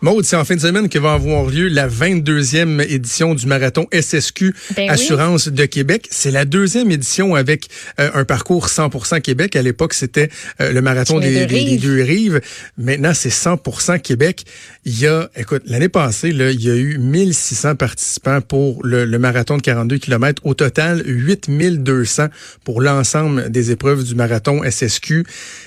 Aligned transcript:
Maude, 0.00 0.24
c'est 0.24 0.36
en 0.36 0.44
fin 0.44 0.56
de 0.56 0.60
semaine 0.60 0.88
que 0.88 0.98
va 0.98 1.12
avoir 1.12 1.46
lieu 1.46 1.68
la 1.68 1.88
22e 1.88 2.80
édition 2.88 3.34
du 3.34 3.46
marathon 3.46 3.86
SSQ 3.92 4.54
Ben 4.76 4.84
oui. 4.84 4.88
Assurance 4.88 5.48
de 5.48 5.64
Québec. 5.66 6.08
C'est 6.10 6.30
la 6.30 6.44
deuxième 6.44 6.90
édition 6.90 7.34
avec 7.34 7.68
euh, 8.00 8.10
un 8.14 8.24
parcours 8.24 8.66
100% 8.68 9.20
Québec. 9.20 9.56
À 9.56 9.62
l'époque, 9.62 9.94
c'était 9.94 10.28
euh, 10.60 10.72
le 10.72 10.80
marathon 10.82 11.20
des, 11.20 11.46
deux 11.46 11.46
des- 11.46 11.78
deux 11.78 12.02
rives. 12.02 12.40
Maintenant, 12.78 13.12
c'est 13.14 13.28
100% 13.30 14.00
Québec. 14.00 14.44
Il 14.84 14.98
y 14.98 15.06
a, 15.06 15.30
écoute, 15.36 15.62
l'année 15.66 15.88
passée, 15.88 16.32
là, 16.32 16.50
il 16.50 16.62
y 16.62 16.70
a 16.70 16.74
eu 16.74 16.98
1600 16.98 17.76
participants 17.76 18.40
pour 18.40 18.84
le, 18.84 19.04
le 19.04 19.18
marathon 19.18 19.56
de 19.56 19.62
42 19.62 19.98
km. 19.98 20.42
Au 20.44 20.54
total, 20.54 21.02
8200 21.06 22.26
pour 22.64 22.80
l'ensemble 22.80 23.50
des 23.50 23.70
épreuves 23.70 24.04
du 24.04 24.14
marathon 24.14 24.62
SSQ. 24.68 25.24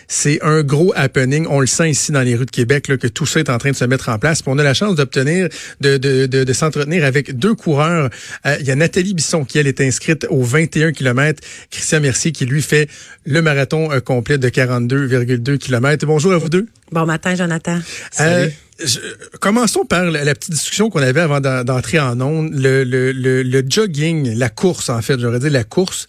C'est 0.07 0.41
un 0.43 0.63
gros 0.63 0.93
happening. 0.95 1.45
On 1.49 1.59
le 1.59 1.67
sent 1.67 1.89
ici 1.89 2.11
dans 2.11 2.21
les 2.21 2.35
rues 2.35 2.45
de 2.45 2.51
Québec 2.51 2.87
là, 2.87 2.97
que 2.97 3.07
tout 3.07 3.25
ça 3.25 3.39
est 3.39 3.49
en 3.49 3.57
train 3.57 3.71
de 3.71 3.75
se 3.75 3.85
mettre 3.85 4.09
en 4.09 4.14
place. 4.19 4.41
Puis 4.41 4.51
on 4.53 4.57
a 4.57 4.63
la 4.63 4.73
chance 4.73 4.95
d'obtenir, 4.95 5.49
de, 5.81 5.97
de, 5.97 6.25
de, 6.25 6.43
de 6.43 6.53
s'entretenir 6.53 7.03
avec 7.05 7.37
deux 7.37 7.55
coureurs. 7.55 8.09
Euh, 8.45 8.55
il 8.59 8.65
y 8.67 8.71
a 8.71 8.75
Nathalie 8.75 9.13
Bisson 9.13 9.45
qui, 9.45 9.57
elle, 9.59 9.67
est 9.67 9.81
inscrite 9.81 10.25
aux 10.29 10.43
21 10.43 10.91
km. 10.91 11.41
Christian 11.71 12.01
Mercier 12.01 12.31
qui, 12.31 12.45
lui, 12.45 12.61
fait 12.61 12.89
le 13.25 13.41
marathon 13.41 13.91
euh, 13.91 13.99
complet 13.99 14.37
de 14.37 14.49
42,2 14.49 15.57
km. 15.57 16.05
Bonjour 16.05 16.33
à 16.33 16.37
vous 16.37 16.49
deux. 16.49 16.67
Bon 16.91 17.05
matin, 17.05 17.35
Jonathan. 17.35 17.79
Euh, 18.19 18.47
je- 18.83 18.99
commençons 19.39 19.85
par 19.85 20.05
la, 20.05 20.23
la 20.23 20.35
petite 20.35 20.51
discussion 20.51 20.89
qu'on 20.89 21.01
avait 21.01 21.21
avant 21.21 21.39
d'en- 21.39 21.63
d'entrer 21.63 21.99
en 21.99 22.19
ondes. 22.21 22.51
Le, 22.53 22.83
le, 22.83 23.11
le, 23.11 23.41
le 23.43 23.63
jogging, 23.67 24.37
la 24.37 24.49
course, 24.49 24.89
en 24.89 25.01
fait, 25.01 25.19
j'aurais 25.19 25.39
dit 25.39 25.49
la 25.49 25.63
course. 25.63 26.05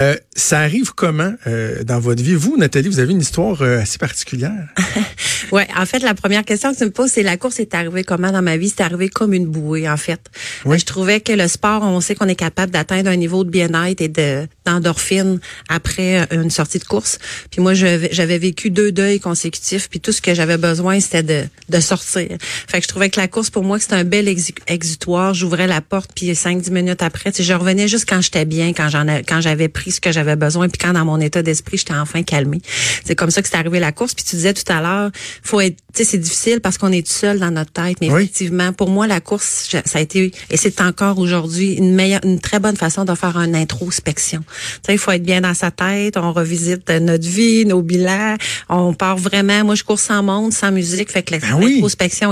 Euh, 0.00 0.14
ça 0.36 0.60
arrive 0.60 0.92
comment 0.94 1.34
euh, 1.48 1.82
dans 1.82 1.98
votre 1.98 2.22
vie? 2.22 2.34
Vous, 2.34 2.56
Nathalie, 2.56 2.88
vous 2.88 3.00
avez 3.00 3.10
une 3.12 3.20
histoire 3.20 3.62
euh, 3.62 3.80
assez 3.80 3.98
particulière. 3.98 4.68
Ouais, 5.52 5.66
en 5.76 5.86
fait, 5.86 6.00
la 6.00 6.14
première 6.14 6.44
question 6.44 6.72
que 6.72 6.78
tu 6.78 6.84
me 6.84 6.90
poses, 6.90 7.10
c'est 7.10 7.22
la 7.22 7.36
course 7.36 7.58
est 7.60 7.74
arrivée 7.74 8.04
comment 8.04 8.30
dans 8.30 8.42
ma 8.42 8.56
vie? 8.56 8.68
C'est 8.68 8.82
arrivé 8.82 9.08
comme 9.08 9.32
une 9.32 9.46
bouée, 9.46 9.88
en 9.88 9.96
fait. 9.96 10.20
Oui. 10.64 10.78
Je 10.78 10.84
trouvais 10.84 11.20
que 11.20 11.32
le 11.32 11.48
sport, 11.48 11.82
on 11.82 12.00
sait 12.00 12.14
qu'on 12.14 12.28
est 12.28 12.34
capable 12.34 12.72
d'atteindre 12.72 13.10
un 13.10 13.16
niveau 13.16 13.44
de 13.44 13.50
bien-être 13.50 14.00
et 14.00 14.08
de 14.08 14.46
d'endorphine 14.72 15.40
après 15.68 16.20
euh, 16.32 16.42
une 16.42 16.50
sortie 16.50 16.78
de 16.78 16.84
course. 16.84 17.18
Puis 17.50 17.60
moi, 17.60 17.74
j'avais 17.74 18.38
vécu 18.38 18.70
deux 18.70 18.92
deuils 18.92 19.20
consécutifs, 19.20 19.88
puis 19.88 20.00
tout 20.00 20.12
ce 20.12 20.20
que 20.20 20.34
j'avais 20.34 20.56
besoin, 20.58 21.00
c'était 21.00 21.22
de, 21.22 21.44
de 21.68 21.80
sortir. 21.80 22.28
Fait 22.68 22.78
que 22.78 22.82
je 22.84 22.88
trouvais 22.88 23.10
que 23.10 23.18
la 23.20 23.28
course, 23.28 23.50
pour 23.50 23.64
moi, 23.64 23.78
c'était 23.78 23.94
un 23.94 24.04
bel 24.04 24.26
exu- 24.26 24.54
exutoire. 24.66 25.34
J'ouvrais 25.34 25.66
la 25.66 25.80
porte, 25.80 26.10
puis 26.14 26.34
cinq, 26.34 26.60
dix 26.60 26.70
minutes 26.70 27.02
après, 27.02 27.32
je 27.38 27.52
revenais 27.54 27.88
juste 27.88 28.06
quand 28.08 28.20
j'étais 28.20 28.44
bien, 28.44 28.72
quand 28.72 28.88
j'en 28.88 29.06
quand 29.26 29.40
j'avais 29.40 29.68
pris 29.68 29.90
ce 29.92 30.00
que 30.00 30.12
j'avais 30.12 30.36
besoin, 30.36 30.68
puis 30.68 30.78
quand 30.78 30.92
dans 30.92 31.04
mon 31.04 31.20
état 31.20 31.42
d'esprit, 31.42 31.78
j'étais 31.78 31.94
enfin 31.94 32.22
calmée. 32.22 32.60
C'est 33.04 33.14
comme 33.14 33.30
ça 33.30 33.40
que 33.42 33.48
c'est 33.48 33.56
arrivé 33.56 33.80
la 33.80 33.92
course. 33.92 34.14
Puis 34.14 34.24
tu 34.24 34.36
disais 34.36 34.52
tout 34.54 34.70
à 34.70 34.80
l'heure, 34.82 35.10
faut 35.42 35.60
être, 35.60 35.76
tu 35.94 35.98
sais, 35.98 36.04
c'est 36.04 36.18
difficile 36.18 36.60
parce 36.60 36.76
qu'on 36.78 36.92
est 36.92 37.06
tout 37.06 37.12
seul 37.12 37.38
dans 37.38 37.50
notre 37.50 37.72
tête, 37.72 37.96
mais 38.00 38.10
Oui. 38.10 38.22
effectivement, 38.22 38.72
pour 38.72 38.90
moi, 38.90 39.06
la 39.06 39.20
course, 39.20 39.68
ça 39.84 39.98
a 39.98 40.00
été, 40.00 40.32
et 40.50 40.56
c'est 40.56 40.80
encore 40.80 41.18
aujourd'hui, 41.18 41.72
une 41.74 41.94
meilleure, 41.94 42.20
une 42.24 42.40
très 42.40 42.58
bonne 42.58 42.76
façon 42.76 43.04
de 43.04 43.14
faire 43.14 43.36
une 43.38 43.54
introspection. 43.56 44.44
Sais, 44.84 44.94
il 44.94 44.98
faut 44.98 45.10
être 45.12 45.22
bien 45.22 45.40
dans 45.40 45.54
sa 45.54 45.70
tête, 45.70 46.16
on 46.16 46.32
revisite 46.32 46.88
notre 46.90 47.26
vie, 47.26 47.64
nos 47.66 47.82
bilans, 47.82 48.36
on 48.68 48.94
part 48.94 49.16
vraiment, 49.16 49.64
moi, 49.64 49.74
je 49.74 49.84
cours 49.84 50.00
sans 50.00 50.22
monde, 50.22 50.52
sans 50.52 50.70
musique, 50.72 51.10
fait 51.10 51.22
que 51.22 51.32
la- 51.34 51.38
Ben 51.38 51.54
oui. 51.60 51.80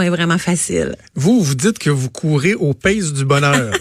est 0.00 0.10
vraiment 0.10 0.38
facile. 0.38 0.96
Vous, 1.14 1.40
vous 1.42 1.54
dites 1.54 1.78
que 1.78 1.90
vous 1.90 2.10
courez 2.10 2.54
au 2.54 2.74
pace 2.74 3.12
du 3.12 3.24
bonheur. 3.24 3.72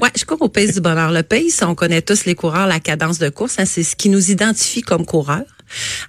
Ouais, 0.00 0.10
je 0.16 0.24
cours 0.24 0.40
au 0.42 0.48
pace 0.48 0.74
du 0.74 0.80
bonheur. 0.80 1.10
Le 1.10 1.22
pace, 1.24 1.60
on 1.66 1.74
connaît 1.74 2.02
tous 2.02 2.24
les 2.24 2.34
coureurs, 2.36 2.66
la 2.68 2.78
cadence 2.78 3.18
de 3.18 3.28
course, 3.28 3.56
hein, 3.58 3.64
c'est 3.64 3.82
ce 3.82 3.96
qui 3.96 4.08
nous 4.08 4.30
identifie 4.30 4.82
comme 4.82 5.04
coureurs. 5.04 5.42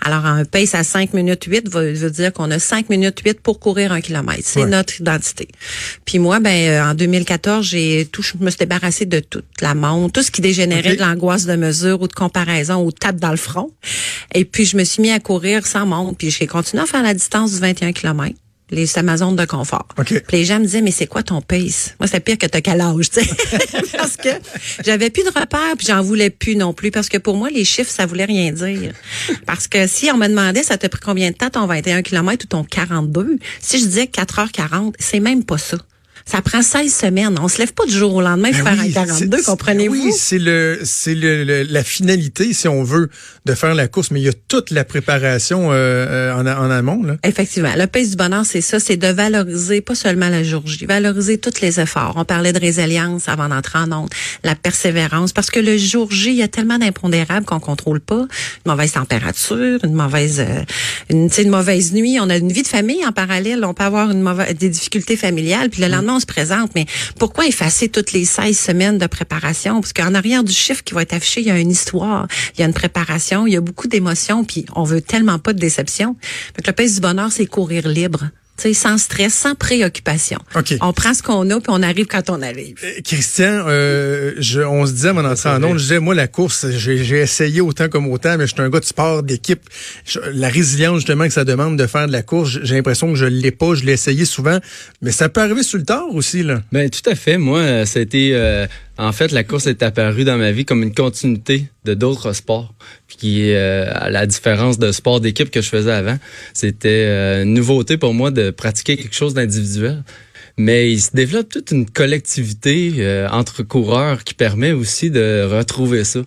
Alors, 0.02 0.26
un 0.26 0.46
pace 0.46 0.76
à 0.76 0.84
5 0.84 1.14
minutes 1.14 1.44
8 1.46 1.70
veut, 1.72 1.94
veut 1.94 2.10
dire 2.12 2.34
qu'on 2.34 2.50
a 2.52 2.60
5 2.60 2.90
minutes 2.90 3.20
8 3.26 3.42
pour 3.42 3.60
courir 3.60 3.92
un 3.92 4.02
kilomètre. 4.02 4.42
C'est 4.44 4.64
Ouais. 4.64 4.70
notre 4.70 5.00
identité. 5.00 5.48
Puis 6.06 6.20
moi, 6.20 6.40
ben, 6.40 6.70
euh, 6.70 6.92
en 6.92 6.94
2014, 6.94 7.66
j'ai 7.66 8.08
tout, 8.12 8.22
je 8.22 8.34
me 8.40 8.50
suis 8.50 8.58
débarrassée 8.60 9.06
de 9.06 9.20
toute 9.20 9.46
la 9.62 9.76
montre, 9.76 10.14
tout 10.14 10.24
ce 10.24 10.32
qui 10.32 10.42
dégénérait 10.42 10.96
de 10.96 11.02
l'angoisse 11.02 11.46
de 11.46 11.56
mesure 11.56 12.02
ou 12.02 12.08
de 12.08 12.14
comparaison 12.14 12.84
ou 12.86 12.92
tape 12.92 13.18
dans 13.18 13.32
le 13.32 13.38
front. 13.38 13.72
Et 14.34 14.46
puis, 14.46 14.66
je 14.66 14.78
me 14.78 14.84
suis 14.84 15.02
mis 15.02 15.12
à 15.12 15.20
courir 15.20 15.66
sans 15.68 15.86
montre. 15.86 16.18
Puis, 16.18 16.32
j'ai 16.32 16.48
continué 16.48 16.84
à 16.84 16.86
faire 16.86 17.04
la 17.04 17.14
distance 17.14 17.54
du 17.54 17.60
21 17.60 17.92
km. 17.94 18.36
Les 18.72 18.98
Amazones 18.98 19.36
de 19.36 19.46
confort. 19.46 19.88
Puis 20.06 20.22
les 20.32 20.46
gens 20.46 20.60
me 20.60 20.66
disaient, 20.66 20.82
mais 20.82 20.92
c'est 20.92 21.08
quoi 21.08 21.24
ton 21.24 21.42
pace? 21.42 21.96
Moi, 22.00 22.08
c'est 22.08 22.20
pire 22.22 22.38
que 22.38 22.46
t'as 22.46 22.62
quel 22.62 22.82
âge, 22.82 23.10
tu 23.10 23.22
sais. 23.22 23.30
parce 23.98 24.18
que 24.18 24.30
j'avais 24.84 25.10
plus 25.10 25.24
de 25.24 25.30
repères, 25.30 25.76
puis 25.78 25.88
j'en 25.88 26.02
voulais 26.02 26.30
plus 26.30 26.56
non 26.56 26.74
plus. 26.74 26.92
Parce 26.92 27.10
que 27.10 27.18
pour 27.18 27.36
moi, 27.36 27.50
les 27.50 27.66
chiffres, 27.66 27.92
ça 27.92 28.06
voulait 28.06 28.26
rien 28.26 28.52
dire. 28.52 28.94
Parce 29.46 29.68
que 29.68 29.88
si 29.88 30.10
on 30.12 30.18
me 30.18 30.28
demandait, 30.28 30.64
ça 30.64 30.78
t'a 30.78 30.90
pris 30.90 31.02
combien 31.02 31.32
de 31.32 31.36
temps 31.36 31.50
ton 31.50 31.68
21 31.68 32.02
km 32.02 32.46
ou 32.46 32.48
ton 32.48 32.64
42? 32.64 33.38
Si 33.60 33.80
je 33.80 33.86
disais 33.86 34.06
4h40, 34.06 34.94
c'est 35.00 35.20
même 35.20 35.44
pas 35.44 35.58
ça. 35.58 35.78
Ça 36.32 36.42
prend 36.42 36.62
16 36.62 36.94
semaines. 36.96 37.38
On 37.42 37.48
se 37.50 37.58
lève 37.58 37.74
pas 37.74 37.86
du 37.86 37.92
jour 37.92 38.14
au 38.16 38.22
lendemain 38.22 38.52
pour 38.52 38.64
Ben 38.64 38.76
faire 38.76 38.84
oui, 38.86 38.90
un 38.92 38.94
42, 39.06 39.38
c'est- 39.38 39.44
comprenez-vous? 39.44 39.94
Oui, 40.06 40.12
c'est 40.18 40.40
le, 40.40 40.80
c'est 40.86 41.14
le, 41.14 41.44
le- 41.44 41.64
la 41.64 41.84
finalité, 41.84 42.54
si 42.54 42.70
on 42.70 42.84
veut, 42.84 43.10
de 43.46 43.54
faire 43.54 43.76
la 43.76 43.90
course, 43.90 44.12
mais 44.12 44.22
il 44.22 44.24
y 44.26 44.30
a 44.30 44.34
toute 44.48 44.72
la 44.72 44.86
préparation 44.86 45.72
euh, 45.72 45.76
euh, 45.76 46.34
en, 46.34 46.46
en 46.48 46.72
amont. 46.72 47.04
Là. 47.04 47.18
Effectivement. 47.26 47.74
Le 47.76 47.86
pace 47.86 48.12
du 48.12 48.16
bonheur, 48.16 48.46
c'est 48.46 48.62
ça, 48.62 48.80
c'est 48.80 48.96
de 48.96 49.08
valoriser 49.08 49.82
pas 49.82 49.94
seulement 49.96 50.30
la 50.30 50.42
jour 50.44 50.62
J, 50.66 50.86
valoriser 50.86 51.38
tous 51.38 51.60
les 51.62 51.82
efforts. 51.82 52.14
On 52.16 52.24
parlait 52.24 52.54
de 52.54 52.60
résilience 52.60 53.28
avant 53.28 53.50
d'entrer 53.50 53.80
en 53.80 53.92
onde, 53.92 54.10
la 54.46 54.56
persévérance, 54.56 55.34
parce 55.34 55.50
que 55.52 55.60
le 55.60 55.78
jour 55.78 56.10
J, 56.12 56.30
il 56.30 56.36
y 56.38 56.44
a 56.44 56.48
tellement 56.48 56.78
d'impondérables 56.78 57.46
qu'on 57.46 57.60
contrôle 57.60 58.00
pas. 58.00 58.22
Une 58.66 58.72
mauvaise 58.72 58.94
température, 58.94 59.80
une 59.84 59.94
mauvaise, 59.96 60.40
euh, 60.40 60.62
une, 61.10 61.28
une 61.38 61.50
mauvaise 61.50 61.92
nuit. 61.92 62.20
On 62.22 62.30
a 62.30 62.38
une 62.38 62.54
vie 62.54 62.64
de 62.64 62.68
famille 62.68 63.06
en 63.06 63.12
parallèle. 63.12 63.66
On 63.66 63.74
peut 63.74 63.84
avoir 63.84 64.12
une 64.12 64.22
mauvaise, 64.22 64.56
des 64.56 64.70
difficultés 64.70 65.18
familiales, 65.18 65.70
puis 65.70 65.82
le 65.82 65.90
lendemain, 65.90 66.14
on 66.16 66.20
se 66.22 66.26
présente. 66.26 66.72
Mais 66.76 66.86
pourquoi 67.20 67.46
effacer 67.48 67.90
toutes 67.90 68.14
les 68.14 68.26
16 68.26 68.58
semaines 68.58 68.98
de 68.98 69.08
préparation? 69.08 69.82
Parce 69.82 69.94
qu'en 69.94 70.16
arrière 70.16 70.44
du 70.44 70.54
chiffre 70.54 70.84
qui 70.84 70.94
va 70.94 71.02
être 71.02 71.14
affiché, 71.14 71.42
il 71.42 71.48
y 71.48 71.52
a 71.52 71.60
une 71.60 71.72
histoire, 71.72 72.28
il 72.56 72.62
y 72.62 72.64
a 72.64 72.68
une 72.68 72.74
préparation, 72.74 73.48
il 73.48 73.54
y 73.54 73.58
a 73.58 73.62
beaucoup 73.62 73.88
d'émotions, 73.88 74.46
puis 74.46 74.66
on 74.76 74.84
veut 74.84 75.02
tellement 75.02 75.40
pas 75.40 75.54
de 75.54 75.60
déception. 75.60 76.16
Fait 76.56 76.62
que 76.62 76.68
le 76.68 76.76
pace 76.76 76.96
du 76.96 77.02
bonheur, 77.02 77.32
c'est 77.32 77.46
courir 77.46 77.88
libre. 77.88 78.30
Sans 78.74 78.98
stress, 78.98 79.34
sans 79.34 79.56
préoccupation. 79.56 80.38
OK. 80.56 80.76
On 80.82 80.94
prend 80.94 81.14
ce 81.14 81.22
qu'on 81.24 81.50
a, 81.50 81.56
puis 81.60 81.70
on 81.70 81.82
arrive 81.84 82.06
quand 82.06 82.30
on 82.30 82.42
arrive. 82.42 82.76
Euh, 82.84 83.02
Christian, 83.04 83.66
euh, 83.68 84.34
je, 84.38 84.62
on 84.62 84.86
se 84.86 84.92
disait 84.92 85.10
avant 85.10 85.24
d'entrer 85.24 85.50
en 85.50 85.64
ondes, 85.64 85.78
je 85.78 85.84
disais, 85.84 86.00
moi, 86.00 86.14
la 86.16 86.28
course, 86.28 86.68
j'ai 86.70 87.04
j'ai 87.04 87.18
essayé 87.20 87.62
autant 87.62 87.90
comme 87.90 88.08
autant, 88.08 88.38
mais 88.38 88.48
je 88.48 88.54
suis 88.54 88.62
un 88.62 88.70
gars 88.70 88.80
de 88.80 88.86
sport, 88.86 89.24
d'équipe. 89.24 89.62
Je- 90.06 90.20
La 90.34 90.50
résilience, 90.50 90.98
justement, 90.98 91.26
que 91.26 91.34
ça 91.34 91.44
demande 91.44 91.78
de 91.78 91.88
faire 91.88 92.08
de 92.08 92.12
la 92.12 92.22
course, 92.22 92.60
j'ai 92.64 92.76
l'impression 92.76 93.10
que 93.10 93.16
je 93.16 93.26
l'ai 93.26 93.52
pas, 93.52 93.74
je 93.76 93.84
l'ai 93.84 93.94
essayé 93.94 94.26
souvent, 94.26 94.60
mais 95.02 95.12
ça 95.12 95.28
peut 95.30 95.42
arriver 95.42 95.64
sur 95.64 95.78
le 95.78 95.84
tard 95.86 96.08
aussi, 96.14 96.44
là. 96.44 96.62
Ben 96.72 96.90
tout 96.90 97.08
à 97.10 97.16
fait. 97.16 97.38
Moi, 97.38 97.60
euh, 97.60 97.86
ça 97.86 98.00
a 98.00 98.02
été 98.02 98.32
euh, 98.34 98.68
en 98.98 99.12
fait 99.12 99.32
la 99.32 99.44
course 99.44 99.68
est 99.68 99.84
apparue 99.84 100.24
dans 100.24 100.38
ma 100.38 100.52
vie 100.52 100.66
comme 100.66 100.84
une 100.84 100.94
continuité 100.94 101.66
de 101.86 101.94
d'autres 101.94 102.34
sports. 102.34 102.74
Puis 103.08 103.54
euh, 103.54 103.92
à 103.94 104.10
la 104.10 104.26
différence 104.26 104.80
de 104.80 104.92
sport 104.92 105.22
d'équipe 105.22 105.50
que 105.50 105.62
je 105.62 105.70
faisais 105.70 105.92
avant, 105.92 106.18
c'était 106.54 107.06
euh, 107.08 107.44
une 107.44 107.54
nouveauté 107.54 107.98
pour 107.98 108.14
moi 108.14 108.32
de 108.32 108.52
pratiquer 108.52 108.98
quelque 108.98 109.16
chose 109.16 109.34
d'individuel. 109.34 110.04
Mais 110.58 110.92
il 110.92 111.02
se 111.02 111.12
développe 111.14 111.50
toute 111.50 111.72
une 111.72 111.90
collectivité 111.90 112.94
euh, 112.98 113.28
entre 113.30 113.64
coureurs 113.64 114.24
qui 114.24 114.34
permet 114.34 114.74
aussi 114.74 115.10
de 115.10 115.44
retrouver 115.44 116.04
ça. 116.04 116.22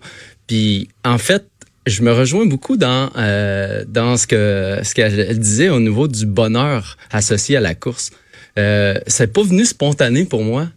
Puis 0.47 0.89
en 1.03 1.17
fait, 1.17 1.45
je 1.85 2.01
me 2.01 2.11
rejoins 2.11 2.45
beaucoup 2.45 2.77
dans 2.77 3.09
dans 3.87 4.17
ce 4.17 4.25
que 4.25 4.79
ce 4.83 4.95
qu'elle 4.95 5.37
disait 5.37 5.69
au 5.69 5.79
niveau 5.79 6.07
du 6.07 6.25
bonheur 6.25 6.97
associé 7.11 7.57
à 7.57 7.61
la 7.61 7.75
course. 7.75 8.11
Euh, 8.57 8.99
c'est 9.07 9.33
pas 9.33 9.43
venu 9.43 9.65
spontané 9.65 10.25
pour 10.25 10.43
moi. 10.43 10.69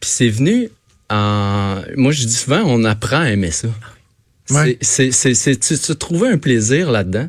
Puis 0.00 0.10
c'est 0.10 0.28
venu 0.28 0.68
moi 1.10 2.12
je 2.12 2.24
dis 2.26 2.32
souvent 2.34 2.62
on 2.64 2.84
apprend 2.84 3.20
à 3.20 3.30
aimer 3.30 3.50
ça. 3.50 3.68
Ouais. 4.50 4.78
C'est 4.80 5.10
c'est 5.12 5.34
c'est 5.34 5.62
c'est 5.62 5.76
se 5.76 5.92
trouver 5.92 6.28
un 6.28 6.38
plaisir 6.38 6.90
là-dedans 6.90 7.28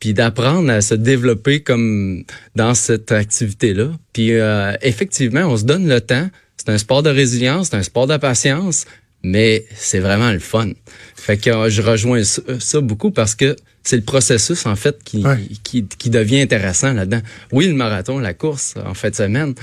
puis 0.00 0.12
d'apprendre 0.12 0.70
à 0.70 0.80
se 0.82 0.94
développer 0.94 1.62
comme 1.62 2.24
dans 2.56 2.74
cette 2.74 3.12
activité-là. 3.12 3.92
Puis 4.12 4.32
euh, 4.32 4.72
effectivement, 4.82 5.40
on 5.42 5.56
se 5.56 5.64
donne 5.64 5.88
le 5.88 6.00
temps. 6.00 6.28
C'est 6.58 6.68
un 6.70 6.78
sport 6.78 7.02
de 7.02 7.10
résilience, 7.10 7.68
c'est 7.70 7.76
un 7.76 7.82
sport 7.82 8.06
de 8.06 8.16
patience, 8.16 8.84
mais 9.22 9.64
c'est 9.74 10.00
vraiment 10.00 10.30
le 10.32 10.40
fun. 10.40 10.70
Fait 11.16 11.38
que 11.38 11.48
euh, 11.50 11.70
je 11.70 11.80
rejoins 11.80 12.22
ça, 12.24 12.42
ça 12.58 12.80
beaucoup 12.80 13.10
parce 13.12 13.34
que 13.34 13.56
c'est 13.82 13.96
le 13.96 14.02
processus 14.02 14.66
en 14.66 14.76
fait 14.76 15.02
qui, 15.04 15.24
Ouais. 15.24 15.38
qui, 15.62 15.86
qui 15.86 16.10
devient 16.10 16.40
intéressant 16.40 16.92
là-dedans. 16.92 17.20
Oui, 17.52 17.66
le 17.66 17.74
marathon, 17.74 18.18
la 18.18 18.34
course 18.34 18.74
en 18.84 18.94
fin 18.94 19.10
de 19.10 19.14
semaine, 19.14 19.54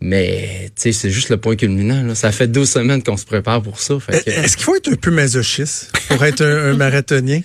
mais 0.00 0.70
tu 0.74 0.82
sais, 0.82 0.92
c'est 0.92 1.10
juste 1.10 1.28
le 1.28 1.36
point 1.36 1.56
culminant. 1.56 2.02
Là. 2.02 2.14
Ça 2.14 2.32
fait 2.32 2.48
12 2.48 2.68
semaines 2.68 3.02
qu'on 3.02 3.16
se 3.16 3.26
prépare 3.26 3.62
pour 3.62 3.80
ça. 3.80 3.98
Fait 4.00 4.24
que, 4.24 4.30
Est-ce 4.30 4.56
qu'il 4.56 4.64
faut 4.64 4.76
être 4.76 4.90
un 4.90 4.96
peu 4.96 5.10
masochiste 5.10 5.92
pour 6.08 6.24
être 6.24 6.42
un, 6.42 6.70
un 6.70 6.74
marathonien? 6.74 7.40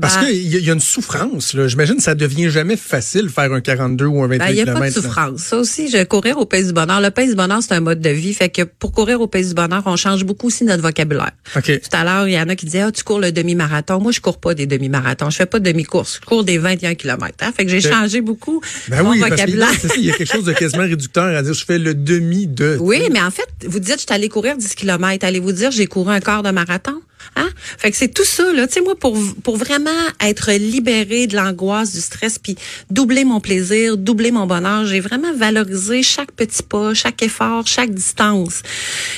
Parce 0.00 0.16
Ben, 0.16 0.26
qu'il 0.26 0.36
y, 0.54 0.60
y 0.66 0.70
a 0.70 0.72
une 0.74 0.80
souffrance. 0.80 1.54
là. 1.54 1.68
J'imagine 1.68 1.96
que 1.96 2.02
ça 2.02 2.14
devient 2.14 2.50
jamais 2.50 2.76
facile 2.76 3.28
faire 3.28 3.52
un 3.52 3.60
42 3.60 4.04
ou 4.06 4.22
un 4.22 4.28
28 4.28 4.38
Ben, 4.38 4.46
il 4.50 4.54
n'y 4.54 4.60
a 4.62 4.66
pas 4.66 4.74
de 4.80 4.84
là. 4.84 4.90
souffrance. 4.90 5.40
Ça 5.40 5.56
aussi, 5.56 5.88
je 5.90 6.02
courir 6.04 6.38
au 6.38 6.46
pays 6.46 6.64
du 6.64 6.72
bonheur. 6.72 7.00
Le 7.00 7.10
pays 7.10 7.28
du 7.28 7.34
bonheur, 7.34 7.58
c'est 7.62 7.72
un 7.74 7.80
mode 7.80 8.00
de 8.00 8.10
vie. 8.10 8.32
Fait 8.34 8.48
que 8.48 8.62
pour 8.62 8.92
courir 8.92 9.20
au 9.20 9.26
pays 9.26 9.46
du 9.46 9.54
bonheur, 9.54 9.82
on 9.86 9.96
change 9.96 10.24
beaucoup 10.24 10.48
aussi 10.48 10.64
notre 10.64 10.82
vocabulaire. 10.82 11.32
OK. 11.56 11.64
Tout 11.80 11.96
à 11.96 12.04
l'heure, 12.04 12.28
il 12.28 12.32
y 12.34 12.38
en 12.40 12.48
a 12.48 12.56
qui 12.56 12.66
disaient, 12.66 12.80
ah, 12.82 12.92
tu 12.92 13.02
cours 13.04 13.20
le 13.20 13.32
demi-marathon. 13.32 14.00
Moi, 14.00 14.12
je 14.12 14.20
cours 14.20 14.38
pas 14.38 14.54
des 14.54 14.66
demi-marathons. 14.66 15.30
Je 15.30 15.36
fais 15.36 15.46
pas 15.46 15.58
de 15.58 15.64
demi-course. 15.70 16.20
Je 16.22 16.26
cours 16.26 16.44
des 16.44 16.58
21 16.58 16.94
km. 16.94 17.34
Hein? 17.42 17.52
Fait 17.56 17.64
que 17.64 17.70
j'ai 17.70 17.80
changé 17.80 18.20
beaucoup 18.20 18.60
Ben 18.88 19.02
mon 19.02 19.10
oui, 19.10 19.20
parce 19.20 19.30
que 19.32 19.36
vocabulaire. 19.36 19.70
ça, 19.80 19.88
il 19.96 20.04
y 20.04 20.10
a 20.10 20.14
quelque 20.14 20.32
chose 20.32 20.44
de 20.44 20.52
quasiment 20.52 20.82
réducteur 20.84 21.24
à 21.36 21.42
dire 21.42 21.54
je 21.54 21.64
fais 21.64 21.78
le 21.78 21.94
demi 21.94 22.46
de. 22.46 22.76
Oui, 22.80 23.02
mais 23.12 23.20
en 23.20 23.30
fait, 23.30 23.48
vous 23.66 23.78
dites, 23.80 23.94
je 23.96 24.00
suis 24.00 24.06
allée 24.10 24.28
courir 24.28 24.56
10 24.56 24.74
km. 24.74 25.24
Allez-vous 25.24 25.52
dire, 25.52 25.70
j'ai 25.70 25.86
couru 25.86 26.12
un 26.12 26.20
quart 26.20 26.42
de 26.42 26.50
marathon? 26.50 26.94
Hein? 27.36 27.48
Fait 27.78 27.90
que 27.90 27.96
c'est 27.96 28.08
tout 28.08 28.24
ça, 28.24 28.52
là. 28.52 28.66
Tu 28.66 28.74
sais, 28.74 28.80
moi, 28.80 28.94
pour, 28.96 29.16
pour 29.42 29.56
vraiment 29.56 29.90
être 30.20 30.52
libérée 30.52 31.26
de 31.26 31.36
l'angoisse, 31.36 31.92
du 31.92 32.00
stress, 32.00 32.38
puis 32.38 32.56
doubler 32.90 33.24
mon 33.24 33.40
plaisir, 33.40 33.96
doubler 33.96 34.30
mon 34.30 34.46
bonheur, 34.46 34.84
j'ai 34.84 35.00
vraiment 35.00 35.32
valorisé 35.34 36.02
chaque 36.02 36.32
petit 36.32 36.62
pas, 36.62 36.94
chaque 36.94 37.22
effort, 37.22 37.66
chaque 37.66 37.90
distance. 37.90 38.62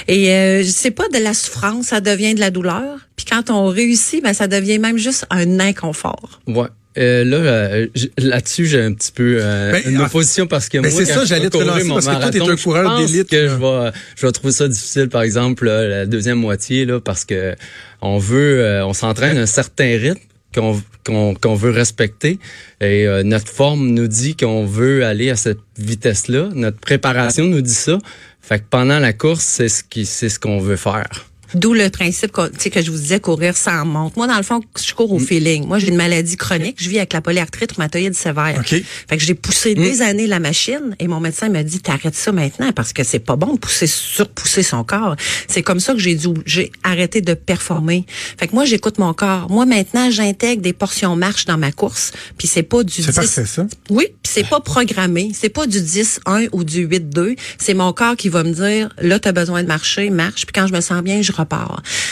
Et 0.09 0.31
euh, 0.33 0.65
c'est 0.65 0.91
pas 0.91 1.09
de 1.09 1.19
la 1.19 1.35
souffrance, 1.35 1.87
ça 1.87 2.01
devient 2.01 2.35
de 2.35 2.41
la 2.41 2.51
douleur. 2.51 2.99
Puis 3.17 3.27
quand 3.27 3.51
on 3.51 3.67
réussit, 3.67 4.23
ben, 4.23 4.35
ça 4.35 4.49
devient 4.49 4.79
même 4.79 4.99
juste 4.99 5.27
un 5.31 5.61
inconfort. 5.61 6.41
Ouais. 6.47 6.69
Euh, 6.99 7.25
là, 7.25 7.37
euh, 7.37 7.87
là-dessus, 8.19 8.67
j'ai 8.67 8.83
un 8.83 8.93
petit 8.93 9.13
peu 9.13 9.39
euh, 9.41 9.73
Ben, 9.73 9.83
une 9.87 10.01
opposition 10.01 10.47
parce 10.47 10.69
que 10.69 10.79
Ben, 10.79 10.93
moi, 10.93 11.01
c'est 11.01 11.11
quand 11.11 11.21
ça, 11.21 11.25
je 11.25 11.29
j'allais 11.29 11.49
te 11.49 11.57
relancer 11.57 11.85
mon 11.85 11.95
parce 11.95 12.07
que 12.07 12.13
toi, 12.13 12.31
t'es 12.31 12.39
marathon, 12.39 12.53
un 12.53 12.63
coureur 12.63 12.99
d'élite, 12.99 13.31
que 13.31 13.49
je 13.49 13.55
vais, 13.55 13.93
je 14.17 14.27
vais 14.27 14.33
trouver 14.33 14.53
ça 14.53 14.69
difficile, 14.69 15.09
par 15.09 15.23
exemple, 15.23 15.65
là, 15.65 15.89
la 15.89 16.07
deuxième 16.07 16.39
moitié, 16.39 16.85
là, 16.85 17.01
parce 17.01 17.25
que 17.25 17.55
on 18.03 18.19
veut, 18.19 18.61
euh, 18.61 18.85
on 18.85 18.93
s'entraîne 18.93 19.39
à 19.39 19.43
un 19.43 19.47
certain 19.47 19.97
rythme 19.97 20.21
qu'on 20.53 21.55
veut 21.55 21.71
respecter 21.71 22.39
et 22.81 23.07
euh, 23.07 23.23
notre 23.23 23.51
forme 23.51 23.89
nous 23.89 24.07
dit 24.07 24.37
qu'on 24.37 24.67
veut 24.67 25.05
aller 25.05 25.31
à 25.31 25.37
cette 25.37 25.61
vitesse-là. 25.79 26.51
Notre 26.55 26.79
préparation 26.79 27.47
nous 27.47 27.63
dit 27.63 27.73
ça. 27.73 27.99
Fait 28.41 28.59
que 28.59 28.65
pendant 28.69 28.99
la 28.99 29.13
course, 29.13 29.45
c'est 29.45 29.69
ce 29.69 29.83
qui, 29.83 30.05
c'est 30.05 30.29
ce 30.29 30.39
qu'on 30.39 30.59
veut 30.59 30.77
faire. 30.77 31.32
D'où 31.55 31.75
le 31.75 31.91
principe 31.91 32.33
sais, 32.59 32.71
que 32.71 32.83
je 32.83 32.91
vous 32.91 32.97
disais 32.99 33.21
courir 33.21 33.57
sans 33.57 33.85
montre. 33.85 34.17
Moi, 34.17 34.27
dans 34.27 34.37
le 34.37 34.43
fond, 34.43 34.61
je 34.83 34.93
cours 34.95 35.13
au 35.13 35.19
Mm. 35.19 35.27
feeling. 35.27 35.67
Moi, 35.67 35.79
j'ai 35.79 35.89
une 35.89 35.97
maladie 35.97 36.37
chronique. 36.37 36.77
Je 36.81 36.89
vis 36.89 36.99
avec 36.99 37.13
la 37.13 37.21
polyarthrite 37.21 37.73
rhumatoïde 37.73 38.15
sévère. 38.15 38.55
OK. 38.59 38.83
Fait 39.09 39.17
que 39.17 39.23
j'ai 39.23 39.35
poussé 39.35 39.75
des 39.75 40.03
années 40.03 40.27
la 40.27 40.41
machine 40.41 40.97
et 40.99 41.09
mon 41.09 41.21
médecin 41.21 41.49
m'a 41.49 41.63
dit 41.63 41.81
t'arrêtes 41.81 42.15
ça 42.15 42.33
maintenant 42.33 42.73
parce 42.73 42.93
que 42.93 43.05
c'est 43.05 43.19
pas 43.19 43.37
bon 43.37 43.55
de 43.55 43.59
pousser 43.59 43.87
surpousser 43.87 44.63
son 44.63 44.85
corps. 44.85 45.17
C'est 45.49 45.63
comme 45.63 45.81
ça 45.81 45.93
que 45.95 45.99
j'ai 45.99 46.15
dû 46.15 46.29
j'ai 46.47 46.71
arrêté 46.85 47.21
de 47.21 47.35
performer. 47.35 48.05
Fait 48.39 48.47
que 48.49 48.55
moi 48.55 48.65
j'écoute 48.65 48.99
mon 48.99 49.13
corps. 49.15 49.51
Moi 49.51 49.67
maintenant 49.67 50.11
j'intègre 50.11 50.63
des 50.63 50.73
portions 50.73 51.17
marche 51.17 51.45
dans 51.45 51.59
ma 51.59 51.73
course, 51.73 52.13
puis 52.39 52.49
c'est 52.49 52.63
pas 52.63 52.83
du 52.85 53.03
C'est 53.03 53.09
10 53.11 53.15
parfait, 53.17 53.45
ça. 53.47 53.67
oui, 53.91 54.07
puis 54.23 54.33
c'est 54.35 54.49
pas 54.49 54.61
programmé, 54.61 55.33
c'est 55.35 55.49
pas 55.49 55.67
du 55.67 55.79
10-1 55.81 56.49
ou 56.53 56.65
du 56.65 56.87
8-2, 56.87 57.37
c'est 57.59 57.75
mon 57.75 57.93
corps 57.93 58.17
qui 58.17 58.29
va 58.29 58.43
me 58.45 58.53
dire 58.53 58.89
là 59.01 59.19
tu 59.19 59.29
as 59.29 59.33
besoin 59.33 59.63
de 59.63 59.69
marcher, 59.69 60.11
marche, 60.11 60.47
puis 60.47 60.53
quand 60.55 60.67
je 60.67 60.73
me 60.73 60.81
sens 60.81 61.03
bien, 61.03 61.23
je 61.23 61.33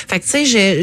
Fait 0.09 0.21
que 0.21 0.25
tu 0.25 0.47
sais, 0.47 0.83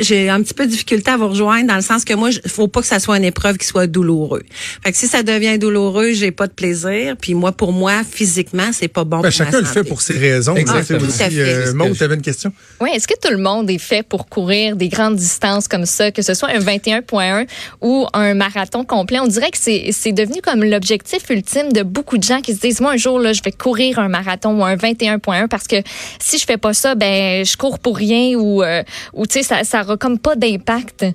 j'ai 0.00 0.28
un 0.28 0.42
petit 0.42 0.54
peu 0.54 0.66
de 0.66 0.70
difficulté 0.70 1.10
à 1.10 1.16
vous 1.16 1.28
rejoindre 1.28 1.68
dans 1.68 1.76
le 1.76 1.82
sens 1.82 2.04
que 2.04 2.14
moi, 2.14 2.30
il 2.30 2.50
faut 2.50 2.68
pas 2.68 2.80
que 2.80 2.86
ça 2.86 2.98
soit 2.98 3.16
une 3.16 3.24
épreuve 3.24 3.56
qui 3.56 3.66
soit 3.66 3.86
douloureuse. 3.86 4.42
Fait 4.82 4.92
que 4.92 4.98
si 4.98 5.06
ça 5.06 5.22
devient 5.22 5.58
douloureux, 5.58 6.12
j'ai 6.12 6.30
pas 6.30 6.46
de 6.46 6.52
plaisir, 6.52 7.16
puis 7.20 7.34
moi 7.34 7.52
pour 7.52 7.72
moi 7.72 8.02
physiquement, 8.08 8.70
c'est 8.72 8.88
pas 8.88 9.04
bon 9.04 9.20
Ben, 9.20 9.30
pour 9.30 9.38
ma 9.38 9.44
chacun 9.44 9.60
le 9.60 9.66
fait 9.66 9.84
pour 9.84 10.00
ses 10.00 10.18
raisons. 10.18 10.54
Exactement. 10.56 11.00
aussi. 11.00 11.22
Euh, 11.38 11.74
Maud, 11.74 11.96
une 12.00 12.22
question? 12.22 12.52
Oui, 12.80 12.90
est-ce 12.94 13.06
que 13.06 13.14
tout 13.20 13.30
le 13.30 13.42
monde 13.42 13.70
est 13.70 13.78
fait 13.78 14.02
pour 14.02 14.28
courir 14.28 14.76
des 14.76 14.88
grandes 14.88 15.16
distances 15.16 15.68
comme 15.68 15.86
ça, 15.86 16.10
que 16.10 16.22
ce 16.22 16.34
soit 16.34 16.50
un 16.50 16.58
21.1 16.58 17.46
ou 17.80 18.06
un 18.12 18.34
marathon 18.34 18.84
complet? 18.84 19.18
On 19.20 19.26
dirait 19.26 19.50
que 19.50 19.58
c'est 19.58 19.90
c'est 19.92 20.12
devenu 20.12 20.40
comme 20.40 20.64
l'objectif 20.64 21.28
ultime 21.30 21.72
de 21.72 21.82
beaucoup 21.82 22.18
de 22.18 22.22
gens 22.22 22.40
qui 22.40 22.54
se 22.54 22.60
disent, 22.60 22.80
moi, 22.80 22.92
un 22.92 22.96
jour, 22.96 23.18
là, 23.18 23.32
je 23.32 23.42
vais 23.42 23.52
courir 23.52 23.98
un 23.98 24.08
marathon 24.08 24.58
ou 24.58 24.64
un 24.64 24.76
21.1 24.76 25.48
parce 25.48 25.66
que 25.66 25.76
si 26.18 26.38
je 26.38 26.44
fais 26.44 26.56
pas 26.56 26.72
ça, 26.72 26.94
ben, 26.94 27.44
je 27.44 27.56
cours 27.56 27.78
pour 27.82 27.96
rien 27.96 28.36
ou, 28.38 28.62
euh, 28.62 28.82
ou 29.12 29.26
tu 29.26 29.34
sais, 29.34 29.42
ça, 29.42 29.64
ça 29.64 29.82
aura 29.82 29.96
comme 29.96 30.18
pas 30.18 30.36
d'impact. 30.36 31.06